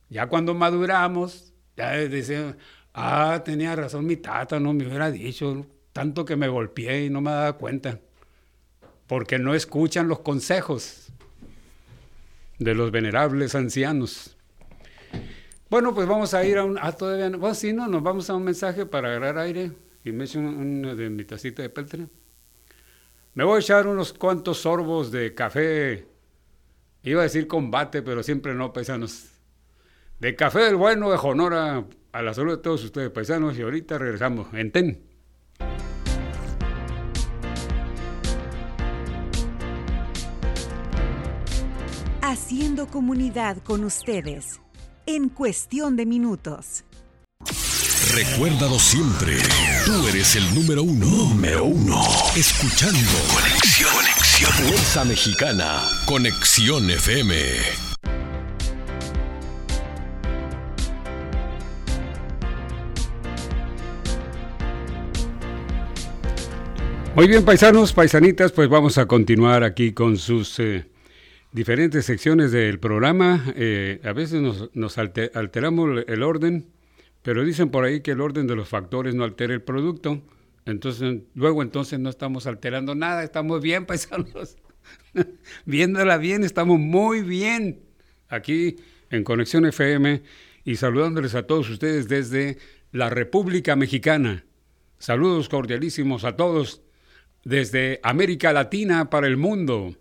Ya 0.09 0.27
cuando 0.27 0.53
maduramos, 0.53 1.53
ya 1.77 1.91
decimos, 1.91 2.55
ah, 2.93 3.41
tenía 3.43 3.75
razón 3.75 4.05
mi 4.05 4.17
tata, 4.17 4.59
no 4.59 4.73
me 4.73 4.85
hubiera 4.85 5.11
dicho, 5.11 5.65
tanto 5.93 6.25
que 6.25 6.35
me 6.35 6.47
golpeé 6.47 7.05
y 7.05 7.09
no 7.09 7.21
me 7.21 7.31
daba 7.31 7.53
cuenta. 7.53 7.99
Porque 9.07 9.39
no 9.39 9.53
escuchan 9.53 10.07
los 10.07 10.19
consejos 10.19 11.07
de 12.59 12.75
los 12.75 12.91
venerables 12.91 13.55
ancianos. 13.55 14.34
Bueno, 15.69 15.95
pues 15.95 16.07
vamos 16.07 16.33
a 16.33 16.45
ir 16.45 16.57
a 16.57 16.63
un... 16.63 16.77
Ah, 16.79 16.91
todavía 16.91 17.29
no. 17.29 17.39
Bueno, 17.39 17.55
sí, 17.55 17.73
no, 17.73 17.87
nos 17.87 18.03
vamos 18.03 18.29
a 18.29 18.35
un 18.35 18.43
mensaje 18.43 18.85
para 18.85 19.09
agarrar 19.09 19.39
aire 19.39 19.71
y 20.03 20.11
me 20.11 20.25
echo 20.25 20.39
una 20.39 20.93
de 20.93 21.09
mi 21.09 21.25
tacita 21.25 21.63
de 21.63 21.69
peltre. 21.69 22.07
Me 23.33 23.43
voy 23.43 23.57
a 23.57 23.59
echar 23.59 23.87
unos 23.87 24.13
cuantos 24.13 24.59
sorbos 24.59 25.11
de 25.11 25.33
café. 25.33 26.07
Iba 27.03 27.21
a 27.21 27.23
decir 27.23 27.47
combate, 27.47 28.03
pero 28.03 28.21
siempre 28.21 28.53
no, 28.53 28.71
paisanos. 28.71 29.31
De 30.19 30.35
café 30.35 30.59
del 30.59 30.75
bueno, 30.75 31.09
de 31.09 31.17
honor 31.21 31.53
a, 31.53 32.21
la 32.21 32.33
salud 32.33 32.57
de 32.57 32.63
todos 32.63 32.83
ustedes, 32.83 33.09
paisanos. 33.09 33.57
Y 33.57 33.63
ahorita 33.63 33.97
regresamos. 33.97 34.47
En 34.53 34.71
TEN. 34.71 35.01
haciendo 42.21 42.87
comunidad 42.87 43.57
con 43.63 43.83
ustedes 43.83 44.59
en 45.05 45.29
cuestión 45.29 45.95
de 45.95 46.05
minutos. 46.05 46.83
Recuérdalo 48.13 48.79
siempre, 48.79 49.37
tú 49.85 50.07
eres 50.07 50.35
el 50.35 50.55
número 50.55 50.83
uno. 50.83 51.05
Número 51.05 51.65
uno. 51.65 52.01
Escuchando. 52.35 52.99
Conexión. 53.33 53.91
Conexión. 53.93 54.51
Fuerza 54.51 55.05
Mexicana. 55.05 55.81
Conexión 56.05 56.89
FM. 56.89 57.35
Muy 67.15 67.27
bien, 67.27 67.45
paisanos, 67.45 67.93
paisanitas, 67.93 68.51
pues 68.51 68.67
vamos 68.67 68.97
a 68.97 69.05
continuar 69.05 69.63
aquí 69.63 69.93
con 69.93 70.17
sus 70.17 70.59
eh, 70.59 70.85
diferentes 71.55 72.05
secciones 72.05 72.51
del 72.51 72.79
programa. 72.79 73.45
Eh, 73.55 74.01
a 74.03 74.11
veces 74.11 74.41
nos, 74.73 74.97
alteramos 74.97 76.03
el 76.05 76.21
orden, 76.21 76.67
pero 77.21 77.45
dicen 77.45 77.69
por 77.69 77.85
ahí 77.85 78.01
que 78.01 78.11
el 78.11 78.19
orden 78.19 78.45
de 78.45 78.57
los 78.57 78.67
factores 78.67 79.15
no 79.15 79.23
altera 79.23 79.53
el 79.53 79.61
producto. 79.61 80.21
Entonces, 80.65 81.21
luego 81.33 81.61
entonces 81.61 81.97
no 81.97 82.09
estamos 82.09 82.45
alterando 82.45 82.93
nada, 82.93 83.23
estamos 83.23 83.61
bien, 83.61 83.85
paisanos. 83.87 84.57
Viéndola 85.65 86.17
bien, 86.17 86.43
estamos 86.43 86.77
muy 86.77 87.21
bien 87.21 87.79
aquí 88.27 88.75
en 89.09 89.23
Conexión 89.23 89.65
FM 89.65 90.23
y 90.65 90.75
saludándoles 90.75 91.35
a 91.35 91.47
todos 91.47 91.69
ustedes 91.69 92.09
desde 92.09 92.57
la 92.91 93.09
República 93.09 93.77
Mexicana. 93.77 94.43
Saludos 94.99 95.47
cordialísimos 95.47 96.25
a 96.25 96.35
todos 96.35 96.81
desde 97.45 98.01
América 98.03 98.51
Latina 98.51 99.09
para 99.09 99.27
el 99.27 99.37
mundo. 99.37 99.95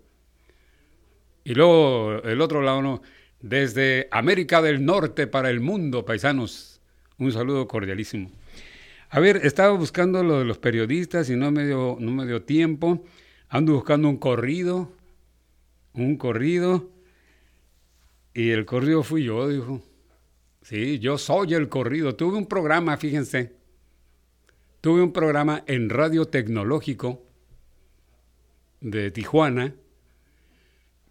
Y 1.45 1.53
luego 1.53 2.21
el 2.23 2.41
otro 2.41 2.61
lado, 2.61 2.81
¿no? 2.81 3.01
desde 3.45 4.07
América 4.09 4.59
del 4.59 4.83
Norte 4.83 5.27
para 5.27 5.51
el 5.51 5.59
mundo, 5.59 6.03
paisanos. 6.03 6.81
Un 7.19 7.31
saludo 7.31 7.67
cordialísimo. 7.67 8.31
A 9.11 9.19
ver, 9.19 9.41
estaba 9.43 9.69
buscando 9.77 10.23
lo 10.23 10.39
de 10.39 10.45
los 10.45 10.57
periodistas 10.57 11.29
y 11.29 11.35
no 11.35 11.51
me 11.51 11.67
dio, 11.67 11.95
no 11.99 12.11
me 12.11 12.25
dio 12.25 12.41
tiempo. 12.41 13.05
Ando 13.47 13.73
buscando 13.73 14.09
un 14.09 14.17
corrido, 14.17 14.91
un 15.93 16.17
corrido. 16.17 16.89
Y 18.33 18.49
el 18.49 18.65
corrido 18.65 19.03
fui 19.03 19.23
yo, 19.23 19.47
dijo. 19.47 19.79
Sí, 20.63 20.97
yo 20.97 21.19
soy 21.19 21.53
el 21.53 21.69
corrido. 21.69 22.15
Tuve 22.15 22.39
un 22.39 22.47
programa, 22.47 22.97
fíjense. 22.97 23.53
Tuve 24.81 25.03
un 25.03 25.13
programa 25.13 25.63
en 25.67 25.91
Radio 25.91 26.25
Tecnológico 26.25 27.23
de 28.81 29.11
Tijuana 29.11 29.75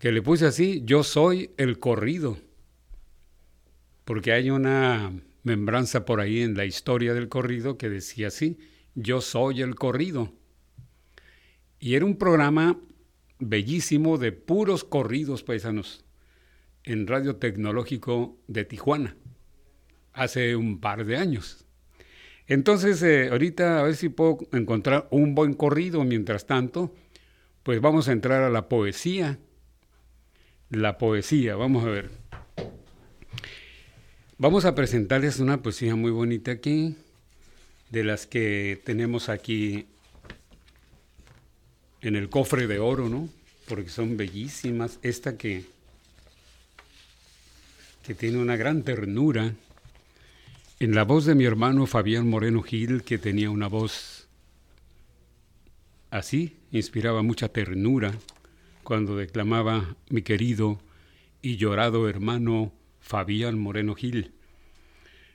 que 0.05 0.13
le 0.13 0.21
puse 0.21 0.45
así, 0.45 0.83
yo 0.85 1.03
soy 1.03 1.53
el 1.57 1.79
corrido, 1.79 2.37
porque 4.05 4.33
hay 4.33 4.51
una 4.51 5.19
membranza 5.45 6.05
por 6.05 6.21
ahí 6.21 6.43
en 6.43 6.59
la 6.59 6.67
historia 6.67 7.15
del 7.15 7.31
corrido 7.31 7.79
que 7.79 7.89
decía 7.89 8.29
así, 8.29 8.59
yo 8.95 9.23
soy 9.23 9.63
el 9.63 9.77
corrido. 9.77 10.35
Y 11.79 11.95
era 11.95 12.05
un 12.05 12.19
programa 12.19 12.79
bellísimo 13.39 14.19
de 14.19 14.33
puros 14.33 14.85
corridos 14.85 15.43
paisanos 15.43 16.05
en 16.83 17.07
Radio 17.07 17.37
Tecnológico 17.37 18.37
de 18.47 18.67
Tijuana, 18.67 19.17
hace 20.13 20.55
un 20.55 20.83
par 20.83 21.07
de 21.07 21.17
años. 21.17 21.65
Entonces, 22.47 23.03
eh, 23.03 23.31
ahorita 23.31 23.81
a 23.81 23.85
ver 23.85 23.97
si 23.97 24.11
puedo 24.11 24.37
encontrar 24.53 25.09
un 25.11 25.35
buen 25.35 25.55
corrido. 25.55 26.05
Mientras 26.05 26.47
tanto, 26.47 26.95
pues 27.63 27.81
vamos 27.81 28.09
a 28.09 28.13
entrar 28.13 28.43
a 28.43 28.51
la 28.51 28.69
poesía 28.69 29.39
la 30.71 30.99
poesía. 30.99 31.57
Vamos 31.57 31.85
a 31.85 31.89
ver. 31.89 32.11
Vamos 34.39 34.65
a 34.65 34.75
presentarles 34.75 35.39
una 35.39 35.63
poesía 35.63 35.95
muy 35.95 36.11
bonita 36.11 36.51
aquí, 36.51 36.97
de 37.91 38.05
las 38.05 38.27
que 38.27 38.81
tenemos 38.85 39.29
aquí 39.29 39.87
en 42.01 42.17
el 42.17 42.29
cofre 42.29 42.67
de 42.67 42.79
oro, 42.79 43.09
¿no? 43.09 43.29
Porque 43.69 43.89
son 43.89 44.17
bellísimas. 44.17 44.99
Esta 45.03 45.39
que, 45.39 45.65
que 48.05 48.15
tiene 48.15 48.39
una 48.39 48.57
gran 48.57 48.83
ternura. 48.83 49.55
En 50.81 50.95
la 50.95 51.05
voz 51.05 51.25
de 51.25 51.37
mi 51.37 51.45
hermano 51.45 51.87
Fabián 51.87 52.29
Moreno 52.29 52.63
Gil, 52.63 53.05
que 53.05 53.17
tenía 53.17 53.51
una 53.51 53.69
voz 53.69 54.27
así, 56.11 56.57
inspiraba 56.73 57.23
mucha 57.23 57.49
ternura 57.49 58.13
cuando 58.85 59.17
declamaba 59.17 59.97
mi 60.11 60.23
querido 60.23 60.81
y 61.43 61.57
llorado 61.57 62.09
hermano 62.09 62.73
Fabián 63.01 63.59
Moreno 63.59 63.95
Gil. 63.95 64.33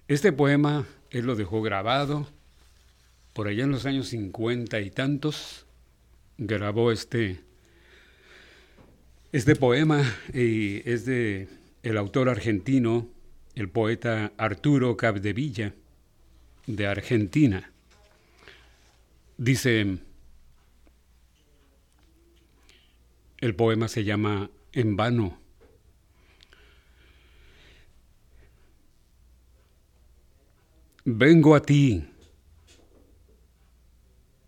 Este 0.08 0.32
poema 0.32 0.88
él 1.10 1.26
lo 1.26 1.36
dejó 1.36 1.62
grabado 1.62 2.28
por 3.34 3.48
allá 3.48 3.64
en 3.64 3.72
los 3.72 3.86
años 3.86 4.08
cincuenta 4.08 4.80
y 4.80 4.92
tantos. 4.92 5.66
Grabó 6.38 6.92
este, 6.92 7.42
este 9.32 9.56
poema 9.56 10.04
y 10.34 10.88
es 10.90 11.06
de 11.06 11.48
el 11.84 11.98
autor 11.98 12.30
argentino, 12.30 13.10
el 13.56 13.70
poeta 13.70 14.32
Arturo 14.38 14.96
Capdevilla, 14.98 15.74
de 16.68 16.88
Argentina. 16.88 17.72
Dice, 19.38 20.00
El 23.40 23.56
poema 23.56 23.88
se 23.88 24.04
llama 24.04 24.50
En 24.74 24.98
vano. 24.98 25.40
Vengo 31.06 31.56
a 31.56 31.62
ti 31.62 32.04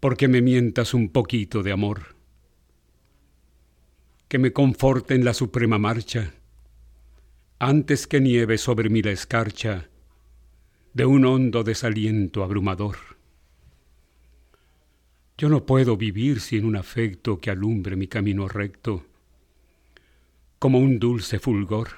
porque 0.01 0.27
me 0.27 0.41
mientas 0.41 0.93
un 0.93 1.09
poquito 1.09 1.63
de 1.63 1.71
amor, 1.71 2.15
que 4.27 4.39
me 4.39 4.51
conforte 4.51 5.13
en 5.13 5.23
la 5.23 5.35
suprema 5.35 5.77
marcha, 5.77 6.33
antes 7.59 8.07
que 8.07 8.19
nieve 8.19 8.57
sobre 8.57 8.89
mí 8.89 9.03
la 9.03 9.11
escarcha 9.11 9.89
de 10.93 11.05
un 11.05 11.23
hondo 11.25 11.63
desaliento 11.63 12.43
abrumador. 12.43 13.20
Yo 15.41 15.49
no 15.49 15.65
puedo 15.65 15.97
vivir 15.97 16.39
sin 16.39 16.65
un 16.65 16.75
afecto 16.75 17.39
que 17.39 17.49
alumbre 17.49 17.95
mi 17.95 18.05
camino 18.05 18.47
recto, 18.47 19.07
como 20.59 20.77
un 20.77 20.99
dulce 20.99 21.39
fulgor. 21.39 21.89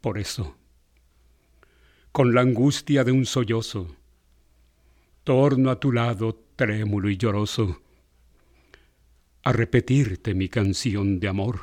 Por 0.00 0.16
eso, 0.16 0.56
con 2.12 2.34
la 2.34 2.40
angustia 2.40 3.04
de 3.04 3.12
un 3.12 3.26
sollozo, 3.26 3.94
torno 5.22 5.70
a 5.70 5.78
tu 5.78 5.92
lado 5.92 6.34
trémulo 6.56 7.10
y 7.10 7.18
lloroso, 7.18 7.82
a 9.42 9.52
repetirte 9.52 10.32
mi 10.32 10.48
canción 10.48 11.20
de 11.20 11.28
amor. 11.28 11.60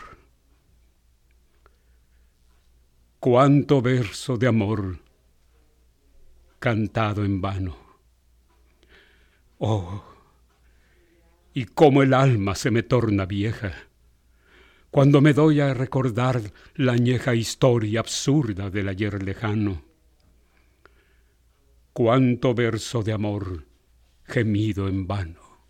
Cuánto 3.20 3.82
verso 3.82 4.38
de 4.38 4.46
amor 4.46 5.00
cantado 6.60 7.26
en 7.26 7.42
vano. 7.42 7.81
Oh, 9.64 10.04
y 11.54 11.66
cómo 11.66 12.02
el 12.02 12.16
alma 12.16 12.56
se 12.56 12.72
me 12.72 12.82
torna 12.82 13.28
vieja 13.28 13.74
cuando 14.90 15.22
me 15.22 15.34
doy 15.34 15.60
a 15.60 15.76
recordar 15.76 16.42
la 16.74 16.94
añeja 16.94 17.36
historia 17.36 18.00
absurda 18.00 18.72
del 18.72 18.90
ayer 18.90 19.22
lejano. 19.22 19.84
Cuánto 21.94 22.56
verso 22.56 23.04
de 23.04 23.14
amor 23.14 23.68
gemido 24.24 24.88
en 24.88 25.06
vano. 25.06 25.66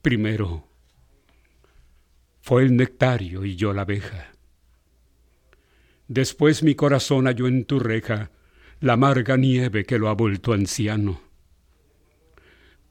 Primero 0.00 0.68
fue 2.40 2.62
el 2.62 2.76
nectario 2.76 3.44
y 3.44 3.56
yo 3.56 3.72
la 3.72 3.82
abeja. 3.82 4.30
Después 6.06 6.62
mi 6.62 6.76
corazón 6.76 7.26
halló 7.26 7.48
en 7.48 7.64
tu 7.64 7.80
reja 7.80 8.30
la 8.78 8.92
amarga 8.92 9.36
nieve 9.36 9.84
que 9.84 9.98
lo 9.98 10.08
ha 10.08 10.14
vuelto 10.14 10.52
anciano. 10.52 11.27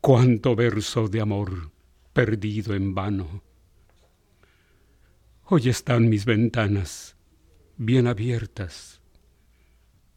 Cuánto 0.07 0.55
verso 0.55 1.09
de 1.09 1.19
amor 1.19 1.69
perdido 2.13 2.73
en 2.75 2.95
vano. 2.95 3.43
Hoy 5.43 5.67
están 5.67 6.07
mis 6.07 6.23
ventanas 6.23 7.17
bien 7.75 8.07
abiertas. 8.07 9.01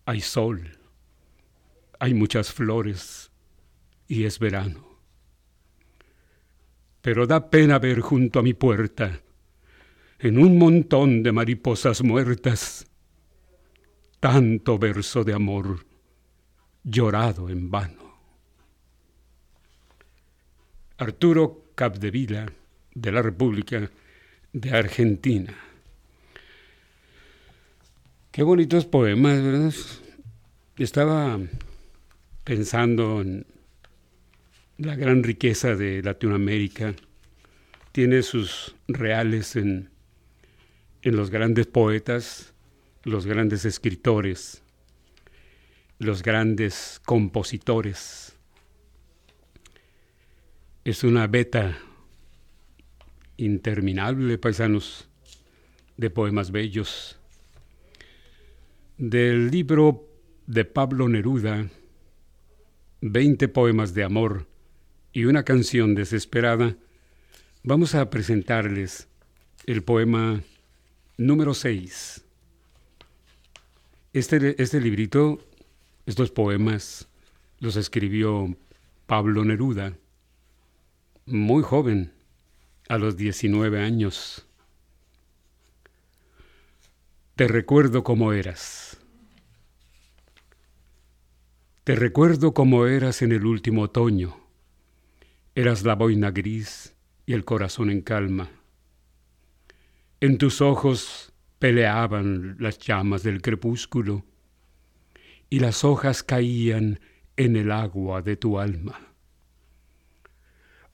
Hay 0.04 0.20
sol, 0.20 0.78
hay 1.98 2.14
muchas 2.14 2.52
flores 2.52 3.32
y 4.06 4.26
es 4.26 4.38
verano. 4.38 5.00
Pero 7.02 7.26
da 7.26 7.50
pena 7.50 7.80
ver 7.80 7.98
junto 7.98 8.38
a 8.38 8.42
mi 8.44 8.54
puerta, 8.54 9.20
en 10.20 10.38
un 10.38 10.56
montón 10.56 11.24
de 11.24 11.32
mariposas 11.32 12.04
muertas, 12.04 12.86
tanto 14.20 14.78
verso 14.78 15.24
de 15.24 15.34
amor 15.34 15.84
llorado 16.84 17.50
en 17.50 17.72
vano. 17.72 18.09
Arturo 21.00 21.72
Capdevila, 21.76 22.52
de 22.94 23.10
la 23.10 23.22
República 23.22 23.90
de 24.52 24.70
Argentina. 24.70 25.54
Qué 28.30 28.42
bonitos 28.42 28.84
poemas, 28.84 29.42
¿verdad? 29.42 29.72
Estaba 30.76 31.40
pensando 32.44 33.22
en 33.22 33.46
la 34.76 34.94
gran 34.94 35.22
riqueza 35.22 35.74
de 35.74 36.02
Latinoamérica. 36.02 36.94
Tiene 37.92 38.22
sus 38.22 38.74
reales 38.86 39.56
en, 39.56 39.88
en 41.00 41.16
los 41.16 41.30
grandes 41.30 41.66
poetas, 41.66 42.52
los 43.04 43.24
grandes 43.24 43.64
escritores, 43.64 44.62
los 45.98 46.22
grandes 46.22 47.00
compositores. 47.06 48.29
Es 50.84 51.04
una 51.04 51.26
beta 51.26 51.78
interminable, 53.36 54.38
paisanos, 54.38 55.08
de 55.96 56.10
poemas 56.10 56.50
bellos. 56.50 57.18
Del 58.98 59.50
libro 59.50 60.08
de 60.46 60.64
Pablo 60.64 61.08
Neruda, 61.08 61.68
Veinte 63.02 63.48
poemas 63.48 63.94
de 63.94 64.04
amor 64.04 64.46
y 65.12 65.24
una 65.24 65.42
canción 65.42 65.94
desesperada, 65.94 66.76
vamos 67.62 67.94
a 67.94 68.10
presentarles 68.10 69.08
el 69.66 69.82
poema 69.82 70.42
número 71.16 71.54
6 71.54 72.24
este, 74.12 74.60
este 74.60 74.80
librito, 74.80 75.38
estos 76.06 76.30
poemas, 76.30 77.08
los 77.60 77.76
escribió 77.76 78.56
Pablo 79.06 79.44
Neruda, 79.44 79.96
muy 81.26 81.62
joven, 81.62 82.12
a 82.90 82.98
los 82.98 83.16
19 83.16 83.80
años. 83.80 84.44
Te 87.36 87.46
recuerdo 87.46 88.02
como 88.02 88.32
eras. 88.32 88.98
Te 91.84 91.94
recuerdo 91.94 92.52
como 92.52 92.86
eras 92.86 93.22
en 93.22 93.30
el 93.30 93.46
último 93.46 93.82
otoño. 93.82 94.36
Eras 95.54 95.84
la 95.84 95.94
boina 95.94 96.32
gris 96.32 96.96
y 97.26 97.32
el 97.32 97.44
corazón 97.44 97.90
en 97.90 98.02
calma. 98.02 98.50
En 100.20 100.36
tus 100.36 100.60
ojos 100.60 101.32
peleaban 101.60 102.56
las 102.58 102.78
llamas 102.78 103.22
del 103.22 103.40
crepúsculo 103.40 104.24
y 105.48 105.60
las 105.60 105.84
hojas 105.84 106.24
caían 106.24 106.98
en 107.36 107.54
el 107.54 107.70
agua 107.70 108.20
de 108.20 108.36
tu 108.36 108.58
alma. 108.58 109.09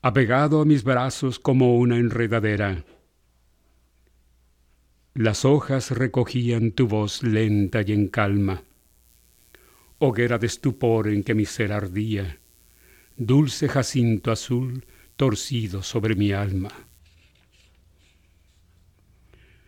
Apegado 0.01 0.61
a 0.61 0.65
mis 0.65 0.83
brazos 0.83 1.39
como 1.39 1.77
una 1.77 1.97
enredadera, 1.97 2.85
las 5.15 5.43
hojas 5.43 5.89
recogían 5.89 6.71
tu 6.71 6.87
voz 6.87 7.23
lenta 7.23 7.81
y 7.81 7.93
en 7.93 8.07
calma, 8.07 8.61
hoguera 9.97 10.37
de 10.37 10.45
estupor 10.45 11.07
en 11.07 11.23
que 11.23 11.33
mi 11.33 11.45
ser 11.45 11.73
ardía, 11.73 12.39
dulce 13.15 13.67
jacinto 13.67 14.31
azul 14.31 14.85
torcido 15.15 15.81
sobre 15.81 16.13
mi 16.13 16.31
alma. 16.31 16.69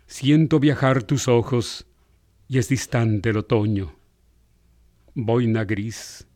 Siento 0.06 0.60
viajar 0.60 1.02
tus 1.02 1.28
ojos 1.28 1.88
y 2.48 2.60
es 2.60 2.70
distante 2.70 3.32
el 3.32 3.38
otoño. 3.38 3.96
Boina 5.16 5.66
gris, 5.66 6.28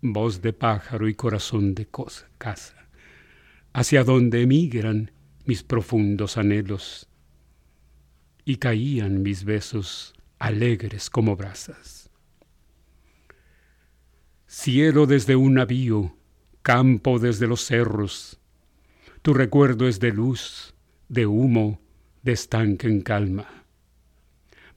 voz 0.00 0.40
de 0.40 0.54
pájaro 0.54 1.08
y 1.08 1.14
corazón 1.14 1.74
de 1.74 1.86
casa, 2.38 2.73
hacia 3.74 4.04
donde 4.04 4.40
emigran 4.42 5.10
mis 5.44 5.62
profundos 5.62 6.38
anhelos. 6.38 7.08
Y 8.46 8.56
caían 8.56 9.22
mis 9.22 9.44
besos 9.44 10.14
alegres 10.38 11.10
como 11.10 11.36
brasas. 11.36 12.08
Cielo 14.46 15.06
desde 15.06 15.34
un 15.34 15.54
navío, 15.54 16.16
campo 16.62 17.18
desde 17.18 17.46
los 17.46 17.62
cerros, 17.62 18.38
tu 19.22 19.34
recuerdo 19.34 19.88
es 19.88 19.98
de 19.98 20.12
luz, 20.12 20.74
de 21.08 21.26
humo, 21.26 21.80
de 22.22 22.32
estanque 22.32 22.86
en 22.86 23.00
calma. 23.00 23.64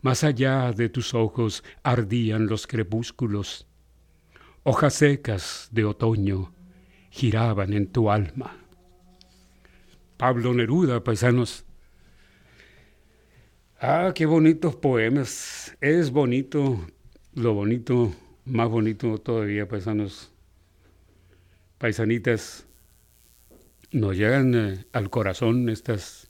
Más 0.01 0.23
allá 0.23 0.71
de 0.71 0.89
tus 0.89 1.13
ojos 1.13 1.63
ardían 1.83 2.47
los 2.47 2.65
crepúsculos, 2.65 3.67
hojas 4.63 4.95
secas 4.95 5.67
de 5.71 5.85
otoño 5.85 6.53
giraban 7.11 7.73
en 7.73 7.87
tu 7.87 8.09
alma. 8.09 8.66
Pablo 10.17 10.53
Neruda, 10.53 11.03
paisanos. 11.03 11.63
Ah, 13.79 14.11
qué 14.15 14.25
bonitos 14.25 14.75
poemas. 14.75 15.77
Es 15.79 16.09
bonito, 16.11 16.79
lo 17.35 17.53
bonito, 17.53 18.13
más 18.45 18.67
bonito 18.69 19.19
todavía, 19.19 19.67
paisanos. 19.67 20.31
Paisanitas, 21.77 22.65
nos 23.91 24.17
llegan 24.17 24.55
eh, 24.55 24.85
al 24.91 25.09
corazón 25.11 25.69
estas 25.69 26.29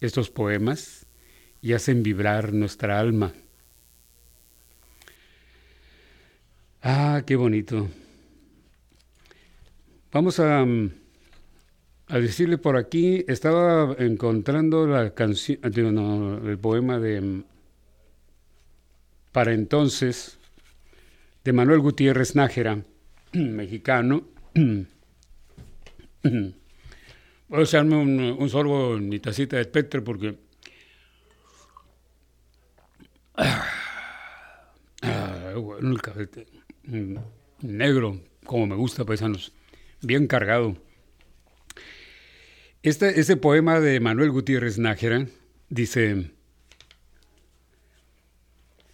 estos 0.00 0.30
poemas 0.30 1.06
y 1.62 1.72
hacen 1.72 2.02
vibrar 2.02 2.52
nuestra 2.52 2.98
alma. 2.98 3.32
Ah, 6.82 7.22
qué 7.26 7.36
bonito. 7.36 7.88
Vamos 10.12 10.38
a, 10.40 10.64
mm, 10.64 10.90
a 12.08 12.18
decirle 12.18 12.58
por 12.58 12.76
aquí, 12.76 13.24
estaba 13.26 13.96
encontrando 13.98 14.86
la 14.86 15.14
canción, 15.14 15.58
el 15.64 16.58
poema 16.58 16.98
de 17.00 17.20
mm, 17.20 17.44
Para 19.32 19.52
entonces, 19.52 20.38
de 21.44 21.52
Manuel 21.52 21.80
Gutiérrez 21.80 22.36
Nájera, 22.36 22.82
mexicano. 23.32 24.24
Voy 27.48 27.60
a 27.60 27.62
echarme 27.62 27.96
un, 27.96 28.18
un 28.20 28.48
sorbo 28.50 28.96
en 28.96 29.20
tacita 29.20 29.56
de 29.56 29.62
espectro 29.62 30.02
porque. 30.04 30.36
Bueno, 35.56 35.92
el 35.92 36.02
café 36.02 36.28
mm, 36.84 37.16
negro, 37.62 38.20
como 38.44 38.66
me 38.66 38.74
gusta, 38.76 39.06
paisanos. 39.06 39.52
bien 40.02 40.26
cargado. 40.26 40.76
Este, 42.86 43.18
ese 43.18 43.36
poema 43.36 43.80
de 43.80 43.98
Manuel 43.98 44.30
Gutiérrez 44.30 44.78
Nájera 44.78 45.26
dice, 45.68 46.30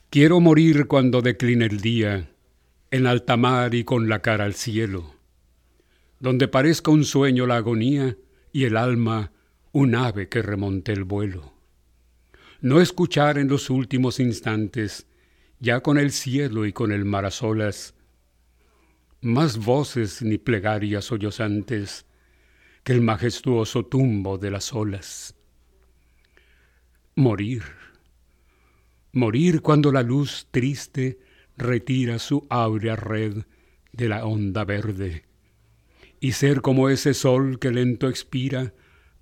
Quiero 0.09 0.40
morir 0.40 0.86
cuando 0.86 1.20
decline 1.20 1.66
el 1.66 1.82
día, 1.82 2.30
en 2.90 3.07
alta 3.07 3.36
mar 3.36 3.74
y 3.74 3.84
con 3.84 4.09
la 4.09 4.22
cara 4.22 4.47
al 4.47 4.55
cielo, 4.55 5.14
donde 6.20 6.49
parezca 6.49 6.90
un 6.90 7.05
sueño 7.05 7.47
la 7.47 7.57
agonía 7.57 8.16
y 8.51 8.64
el 8.64 8.78
alma 8.78 9.30
un 9.72 9.95
ave 9.95 10.30
que 10.30 10.40
remonte 10.40 10.93
el 10.93 11.05
vuelo. 11.05 11.53
No 12.62 12.80
escuchar 12.80 13.36
en 13.36 13.49
los 13.49 13.68
últimos 13.68 14.20
instantes, 14.20 15.07
ya 15.61 15.80
con 15.80 15.99
el 15.99 16.12
cielo 16.12 16.64
y 16.64 16.72
con 16.72 16.93
el 16.93 17.05
mar 17.05 17.26
a 17.26 17.30
solas, 17.30 17.93
más 19.20 19.59
voces 19.59 20.22
ni 20.22 20.38
plegarias 20.38 21.05
sollozantes 21.05 22.07
que 22.85 22.93
el 22.93 23.01
majestuoso 23.01 23.85
tumbo 23.87 24.39
de 24.39 24.51
las 24.51 24.72
olas. 24.72 25.35
Morir, 27.14 27.62
morir 29.12 29.61
cuando 29.61 29.93
la 29.93 30.03
luz 30.03 30.49
triste 30.51 31.20
retira 31.57 32.18
su 32.18 32.47
áurea 32.49 32.97
red 32.97 33.45
de 33.93 34.09
la 34.09 34.24
onda 34.24 34.64
verde, 34.64 35.24
y 36.18 36.33
ser 36.33 36.61
como 36.61 36.89
ese 36.89 37.14
sol 37.14 37.59
que 37.59 37.70
lento 37.70 38.09
expira 38.09 38.72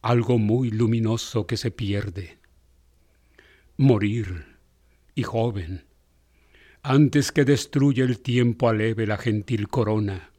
algo 0.00 0.38
muy 0.38 0.70
luminoso 0.70 1.46
que 1.46 1.56
se 1.56 1.70
pierde. 1.70 2.38
Morir, 3.76 4.46
y 5.14 5.22
joven, 5.22 5.84
antes 6.82 7.32
que 7.32 7.44
destruya 7.44 8.04
el 8.04 8.20
tiempo 8.20 8.68
aleve 8.68 9.06
la 9.06 9.18
gentil 9.18 9.68
corona, 9.68 10.30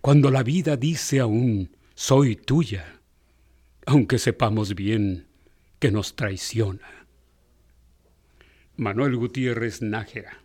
cuando 0.00 0.30
la 0.30 0.42
vida 0.42 0.76
dice 0.76 1.20
aún, 1.20 1.75
soy 1.96 2.36
tuya, 2.36 3.00
aunque 3.86 4.18
sepamos 4.18 4.74
bien 4.74 5.26
que 5.78 5.90
nos 5.90 6.14
traiciona. 6.14 6.86
Manuel 8.76 9.16
Gutiérrez 9.16 9.80
Nájera. 9.80 10.38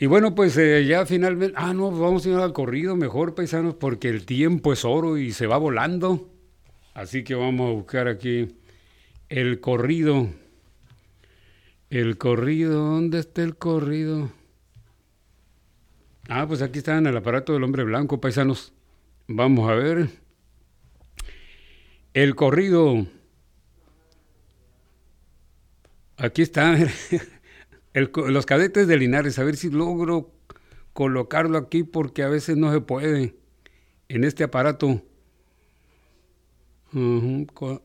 Y 0.00 0.06
bueno, 0.06 0.34
pues 0.34 0.56
eh, 0.56 0.84
ya 0.86 1.06
finalmente, 1.06 1.54
ah, 1.56 1.72
no, 1.72 1.92
vamos 1.92 2.26
a 2.26 2.30
ir 2.30 2.34
al 2.34 2.52
corrido 2.52 2.96
mejor, 2.96 3.36
paisanos, 3.36 3.74
porque 3.74 4.08
el 4.08 4.26
tiempo 4.26 4.72
es 4.72 4.84
oro 4.84 5.16
y 5.16 5.32
se 5.32 5.46
va 5.46 5.56
volando. 5.56 6.28
Así 6.94 7.22
que 7.22 7.36
vamos 7.36 7.70
a 7.70 7.74
buscar 7.74 8.08
aquí 8.08 8.48
el 9.28 9.60
corrido. 9.60 10.28
El 11.90 12.18
corrido, 12.18 12.74
¿dónde 12.74 13.20
está 13.20 13.42
el 13.42 13.56
corrido? 13.56 14.32
Ah, 16.28 16.46
pues 16.46 16.60
aquí 16.60 16.78
está 16.78 16.98
en 16.98 17.06
el 17.06 17.16
aparato 17.16 17.54
del 17.54 17.64
hombre 17.64 17.84
blanco, 17.84 18.20
paisanos. 18.20 18.74
Vamos 19.26 19.70
a 19.70 19.74
ver. 19.74 20.10
El 22.12 22.36
corrido. 22.36 23.06
Aquí 26.18 26.42
está. 26.42 26.76
los 27.94 28.44
cadetes 28.44 28.86
de 28.86 28.98
Linares. 28.98 29.38
A 29.38 29.44
ver 29.44 29.56
si 29.56 29.70
logro 29.70 30.30
colocarlo 30.92 31.56
aquí 31.56 31.82
porque 31.82 32.22
a 32.22 32.28
veces 32.28 32.58
no 32.58 32.70
se 32.72 32.82
puede 32.82 33.34
en 34.08 34.24
este 34.24 34.44
aparato. 34.44 35.00
No, 36.92 37.78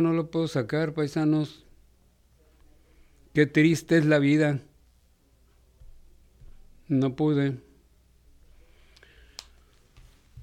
no 0.00 0.12
lo 0.12 0.30
puedo 0.32 0.48
sacar, 0.48 0.94
paisanos. 0.94 1.64
Qué 3.34 3.46
triste 3.46 3.98
es 3.98 4.04
la 4.04 4.18
vida. 4.18 4.60
No 6.90 7.14
pude. 7.14 7.56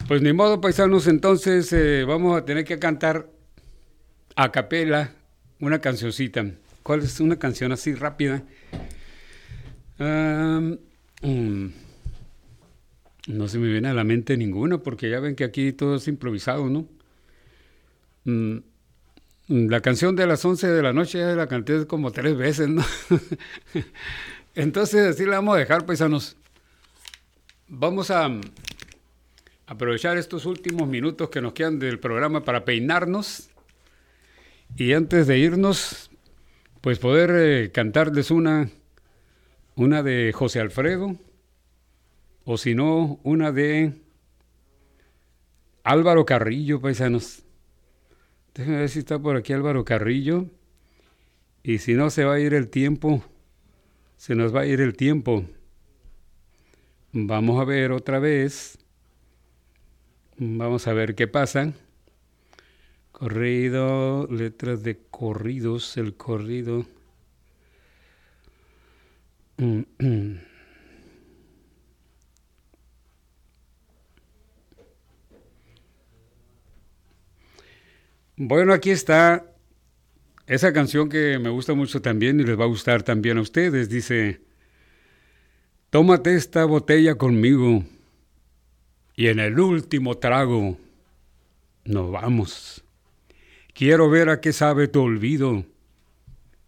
Pues 0.08 0.22
ni 0.22 0.32
modo, 0.32 0.62
paisanos, 0.62 1.08
entonces 1.08 1.74
eh, 1.74 2.06
vamos 2.06 2.38
a 2.38 2.46
tener 2.46 2.64
que 2.64 2.80
cantar 2.80 3.30
a 4.38 4.50
capela 4.50 5.12
una 5.60 5.82
cancioncita. 5.82 6.46
¿Cuál 6.84 7.02
es 7.02 7.20
una 7.20 7.38
canción 7.38 7.74
así 7.74 7.94
rápida? 7.96 8.44
Mm, 10.00 11.68
no 13.28 13.48
se 13.50 13.60
me 13.60 13.68
viene 13.68 13.90
a 13.90 13.94
la 13.94 14.06
mente 14.06 14.38
ninguna 14.38 14.78
porque 14.78 15.10
ya 15.10 15.20
ven 15.20 15.36
que 15.36 15.44
aquí 15.44 15.74
todo 15.74 15.98
es 15.98 16.08
improvisado, 16.08 16.70
¿no? 16.70 16.88
Mm, 18.24 18.60
la 19.50 19.82
canción 19.82 20.16
de 20.16 20.28
las 20.28 20.46
11 20.46 20.68
de 20.68 20.82
la 20.82 20.94
noche 20.94 21.36
la 21.36 21.48
canté 21.48 21.86
como 21.88 22.12
tres 22.12 22.38
veces, 22.38 22.70
¿no? 22.70 22.86
Entonces 24.58 25.06
así 25.06 25.24
la 25.24 25.36
vamos 25.36 25.56
a 25.56 25.60
dejar, 25.60 25.86
paisanos. 25.86 26.36
Vamos 27.68 28.10
a 28.10 28.28
aprovechar 29.68 30.18
estos 30.18 30.48
últimos 30.48 30.88
minutos 30.88 31.30
que 31.30 31.42
nos 31.42 31.54
quedan 31.54 31.78
del 31.78 32.00
programa 32.00 32.44
para 32.44 32.66
peinarnos. 32.66 33.52
Y 34.76 34.94
antes 34.94 35.28
de 35.28 35.38
irnos, 35.38 36.10
pues 36.82 36.98
poder 36.98 37.30
eh, 37.36 37.72
cantarles 37.72 38.32
una, 38.32 38.72
una 39.76 40.02
de 40.02 40.34
José 40.34 40.60
Alfredo, 40.60 41.16
o 42.44 42.58
si 42.58 42.74
no, 42.74 43.20
una 43.22 43.52
de 43.52 43.94
Álvaro 45.84 46.26
Carrillo, 46.26 46.82
paisanos. 46.82 47.44
Déjenme 48.56 48.80
ver 48.80 48.90
si 48.90 48.98
está 48.98 49.20
por 49.20 49.36
aquí 49.36 49.54
Álvaro 49.54 49.86
Carrillo. 49.86 50.48
Y 51.62 51.78
si 51.78 51.94
no, 51.94 52.10
se 52.10 52.24
va 52.24 52.34
a 52.34 52.40
ir 52.40 52.56
el 52.56 52.70
tiempo. 52.70 53.24
Se 54.18 54.36
nos 54.36 54.54
va 54.54 54.62
a 54.62 54.66
ir 54.66 54.82
el 54.82 54.96
tiempo. 54.96 55.46
Vamos 57.14 57.62
a 57.62 57.64
ver 57.64 57.92
otra 57.92 58.20
vez. 58.20 58.78
Vamos 60.38 60.88
a 60.88 60.94
ver 60.94 61.16
qué 61.16 61.28
pasa. 61.28 61.74
Corrido, 63.12 64.28
letras 64.30 64.84
de 64.84 65.00
corridos, 65.10 65.98
el 65.98 66.16
corrido. 66.16 66.86
Bueno, 78.40 78.72
aquí 78.72 78.92
está 78.92 79.57
esa 80.48 80.72
canción 80.72 81.10
que 81.10 81.38
me 81.40 81.50
gusta 81.50 81.74
mucho 81.74 82.02
también 82.02 82.40
y 82.40 82.44
les 82.44 82.58
va 82.58 82.64
a 82.64 82.68
gustar 82.68 83.04
también 83.04 83.38
a 83.38 83.42
ustedes. 83.42 83.90
Dice, 83.90 84.40
tómate 85.90 86.36
esta 86.36 86.64
botella 86.64 87.16
conmigo 87.16 87.84
y 89.16 89.28
en 89.28 89.40
el 89.40 89.60
último 89.60 90.18
trago 90.18 90.78
nos 91.84 92.12
vamos. 92.12 92.84
Quiero 93.74 94.10
ver 94.10 94.30
a 94.30 94.40
qué 94.40 94.54
sabe 94.54 94.88
tu 94.88 95.02
olvido 95.02 95.66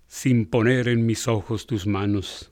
sin 0.07 0.45
poner 0.45 0.89
en 0.89 1.05
mis 1.05 1.27
ojos 1.27 1.65
tus 1.65 1.87
manos. 1.87 2.51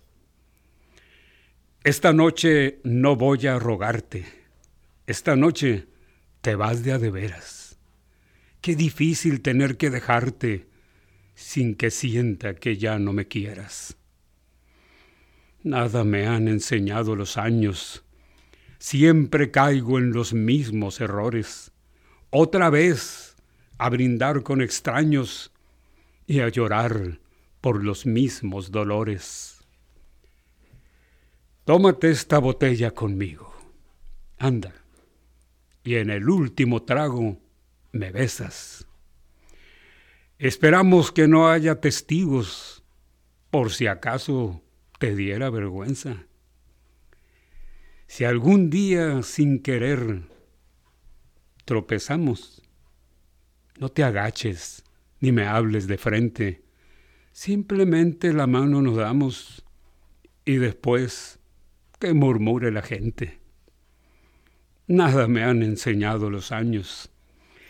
Esta 1.83 2.13
noche 2.13 2.79
no 2.83 3.17
voy 3.17 3.47
a 3.47 3.59
rogarte. 3.59 4.25
Esta 5.07 5.35
noche 5.35 5.87
te 6.41 6.55
vas 6.55 6.83
de 6.83 6.93
a 6.93 6.99
de 6.99 7.11
veras. 7.11 7.77
Qué 8.61 8.75
difícil 8.75 9.41
tener 9.41 9.77
que 9.77 9.89
dejarte 9.89 10.67
sin 11.37 11.75
que 11.75 11.91
sienta 11.91 12.55
que 12.55 12.77
ya 12.77 12.97
no 12.97 13.13
me 13.13 13.27
quieras. 13.27 13.95
Nada 15.61 16.03
me 16.03 16.25
han 16.25 16.47
enseñado 16.47 17.15
los 17.15 17.37
años. 17.37 18.03
Siempre 18.79 19.51
caigo 19.51 19.99
en 19.99 20.13
los 20.13 20.33
mismos 20.33 20.99
errores. 20.99 21.71
Otra 22.31 22.71
vez 22.71 23.35
a 23.77 23.87
brindar 23.89 24.41
con 24.41 24.61
extraños 24.61 25.51
y 26.25 26.39
a 26.39 26.49
llorar 26.49 27.19
por 27.61 27.83
los 27.83 28.07
mismos 28.07 28.71
dolores. 28.71 29.59
Tómate 31.65 32.09
esta 32.09 32.39
botella 32.39 32.95
conmigo. 32.95 33.53
Anda. 34.39 34.73
Y 35.83 35.95
en 35.95 36.09
el 36.09 36.27
último 36.29 36.81
trago, 36.81 37.37
me 37.91 38.11
besas. 38.11 38.86
Esperamos 40.39 41.11
que 41.11 41.27
no 41.27 41.49
haya 41.49 41.81
testigos 41.81 42.83
por 43.49 43.71
si 43.71 43.87
acaso 43.87 44.61
te 44.99 45.15
diera 45.15 45.49
vergüenza. 45.49 46.27
Si 48.05 48.23
algún 48.23 48.69
día 48.69 49.23
sin 49.23 49.63
querer 49.63 50.21
tropezamos, 51.65 52.61
no 53.79 53.89
te 53.89 54.03
agaches 54.03 54.83
ni 55.21 55.31
me 55.31 55.47
hables 55.47 55.87
de 55.87 55.97
frente. 55.97 56.63
Simplemente 57.31 58.31
la 58.31 58.45
mano 58.45 58.83
nos 58.83 58.95
damos 58.95 59.65
y 60.45 60.57
después 60.57 61.39
que 61.99 62.13
murmure 62.13 62.71
la 62.71 62.83
gente. 62.83 63.39
Nada 64.85 65.27
me 65.27 65.43
han 65.43 65.63
enseñado 65.63 66.29
los 66.29 66.51
años 66.51 67.09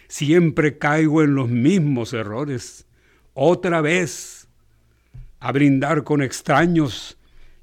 siempre 0.07 0.77
caigo 0.77 1.23
en 1.23 1.35
los 1.35 1.49
mismos 1.49 2.13
errores. 2.13 2.85
Otra 3.33 3.81
vez, 3.81 4.47
a 5.39 5.51
brindar 5.51 6.03
con 6.03 6.21
extraños 6.21 7.17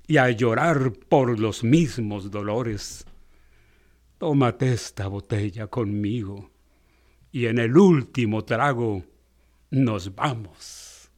y 0.06 0.18
a 0.18 0.30
llorar 0.30 0.92
por 1.08 1.38
los 1.38 1.64
mismos 1.64 2.30
dolores. 2.30 3.06
Tómate 4.18 4.72
esta 4.72 5.08
botella 5.08 5.66
conmigo 5.66 6.50
y 7.32 7.46
en 7.46 7.58
el 7.58 7.76
último 7.76 8.44
trago 8.44 9.02
nos 9.70 10.14
vamos. 10.14 11.10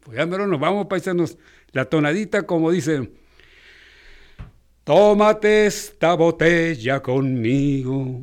Pues 0.00 0.16
ya 0.16 0.26
nos 0.26 0.60
vamos, 0.60 0.86
paisanos. 0.86 1.36
La 1.72 1.84
tonadita 1.84 2.46
como 2.46 2.70
dice, 2.70 3.10
tómate 4.84 5.66
esta 5.66 6.14
botella 6.14 7.02
conmigo 7.02 8.22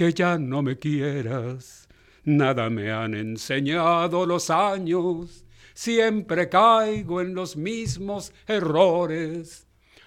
que 0.00 0.14
ya 0.14 0.38
no 0.38 0.62
me 0.62 0.78
quieras. 0.78 1.86
Nada 2.24 2.70
me 2.70 2.90
han 2.90 3.12
enseñado 3.12 4.24
los 4.24 4.48
años, 4.48 5.44
siempre 5.74 6.48
caigo 6.48 7.20
en 7.20 7.34
los 7.34 7.54
mismos 7.54 8.32
errores. 8.46 9.66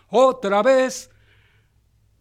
Otra 0.09 0.63
vez 0.63 1.11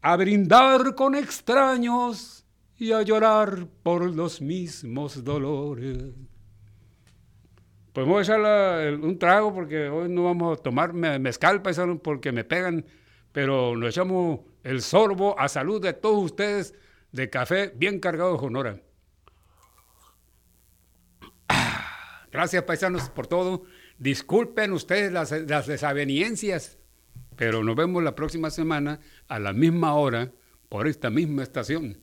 a 0.03 0.17
brindar 0.19 0.95
con 0.95 1.15
extraños 1.15 2.45
y 2.79 2.93
a 2.93 3.01
llorar 3.01 3.67
por 3.83 4.05
los 4.15 4.43
mismos 4.43 5.25
dolores. 5.25 6.13
Pues 7.95 8.07
voy 8.07 8.19
a 8.19 8.23
echar 8.23 9.01
un 9.01 9.19
trago 9.19 9.55
porque 9.55 9.89
hoy 9.89 10.11
no 10.11 10.25
vamos 10.25 10.59
a 10.59 10.63
tomar 10.63 10.93
mezcal, 10.93 11.63
paisano, 11.63 11.99
porque 11.99 12.33
me 12.33 12.45
pegan, 12.45 12.85
pero 13.33 13.75
nos 13.75 13.89
echamos 13.89 14.41
el 14.63 14.83
sorbo 14.83 15.41
a 15.41 15.49
salud 15.49 15.81
de 15.81 15.95
todos 15.95 16.23
ustedes 16.23 16.75
de 17.13 17.31
café 17.31 17.73
bien 17.77 18.01
cargado 18.01 18.37
de 18.37 18.47
honora. 18.47 18.81
Gracias, 22.33 22.65
paisanos, 22.65 23.11
por 23.11 23.27
todo. 23.27 23.65
Disculpen 23.99 24.73
ustedes 24.73 25.13
las, 25.13 25.31
las 25.31 25.67
desaveniencias, 25.67 26.79
pero 27.37 27.63
nos 27.63 27.77
vemos 27.77 28.03
la 28.03 28.15
próxima 28.15 28.51
semana 28.51 29.01
a 29.29 29.39
la 29.39 29.53
misma 29.53 29.95
hora 29.95 30.33
por 30.69 30.89
esta 30.89 31.11
misma 31.11 31.43
estación. 31.43 31.99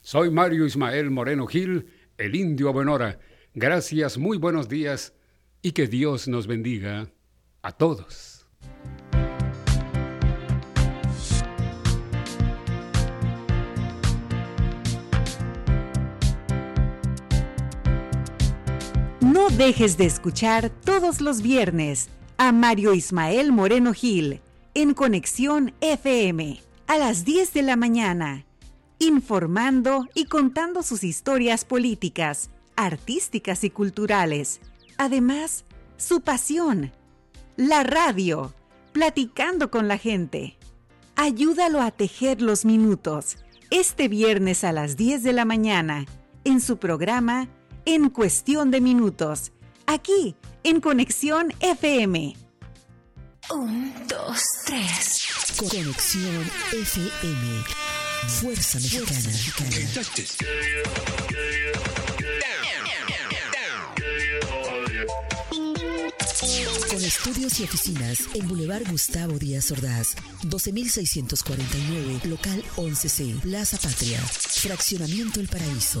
Soy 0.00 0.30
Mario 0.30 0.64
Ismael 0.66 1.10
Moreno 1.10 1.46
Gil, 1.46 1.88
el 2.18 2.36
indio 2.36 2.72
Buenora. 2.72 3.18
Gracias, 3.54 4.16
muy 4.18 4.38
buenos 4.38 4.68
días 4.68 5.14
y 5.62 5.72
que 5.72 5.88
Dios 5.88 6.28
nos 6.28 6.46
bendiga 6.46 7.08
a 7.62 7.72
todos. 7.72 8.46
Dejes 19.56 19.96
de 19.96 20.06
escuchar 20.06 20.68
todos 20.68 21.20
los 21.20 21.40
viernes 21.40 22.08
a 22.38 22.50
Mario 22.50 22.92
Ismael 22.92 23.52
Moreno 23.52 23.92
Gil 23.92 24.40
en 24.74 24.94
Conexión 24.94 25.72
FM 25.80 26.60
a 26.88 26.98
las 26.98 27.24
10 27.24 27.52
de 27.52 27.62
la 27.62 27.76
mañana 27.76 28.44
informando 28.98 30.06
y 30.14 30.26
contando 30.26 30.82
sus 30.82 31.04
historias 31.04 31.64
políticas, 31.64 32.50
artísticas 32.76 33.64
y 33.64 33.70
culturales. 33.70 34.60
Además, 34.96 35.64
su 35.96 36.20
pasión, 36.20 36.92
la 37.56 37.82
radio, 37.82 38.52
platicando 38.92 39.70
con 39.70 39.88
la 39.88 39.98
gente. 39.98 40.56
Ayúdalo 41.16 41.80
a 41.80 41.90
tejer 41.90 42.42
los 42.42 42.64
minutos 42.64 43.36
este 43.70 44.08
viernes 44.08 44.64
a 44.64 44.72
las 44.72 44.96
10 44.96 45.22
de 45.22 45.32
la 45.32 45.44
mañana 45.44 46.06
en 46.44 46.60
su 46.60 46.76
programa 46.78 47.48
En 47.86 48.08
Cuestión 48.08 48.70
de 48.70 48.80
Minutos, 48.80 49.52
aquí 49.86 50.34
en 50.62 50.80
Conexión 50.80 51.52
FM. 51.60 52.34
Un, 53.50 53.92
dos, 54.08 54.42
tres. 54.64 55.26
Conexión 55.58 56.50
FM. 56.72 57.64
Fuerza 58.40 58.78
Mexicana. 58.78 59.30
Con 66.88 67.04
estudios 67.04 67.60
y 67.60 67.64
oficinas 67.64 68.20
en 68.32 68.48
Boulevard 68.48 68.88
Gustavo 68.90 69.38
Díaz 69.38 69.70
Ordaz, 69.72 70.14
12649, 70.44 72.20
local 72.24 72.64
11C, 72.76 73.40
Plaza 73.40 73.76
Patria, 73.76 74.20
Fraccionamiento 74.20 75.40
El 75.40 75.48
Paraíso. 75.48 76.00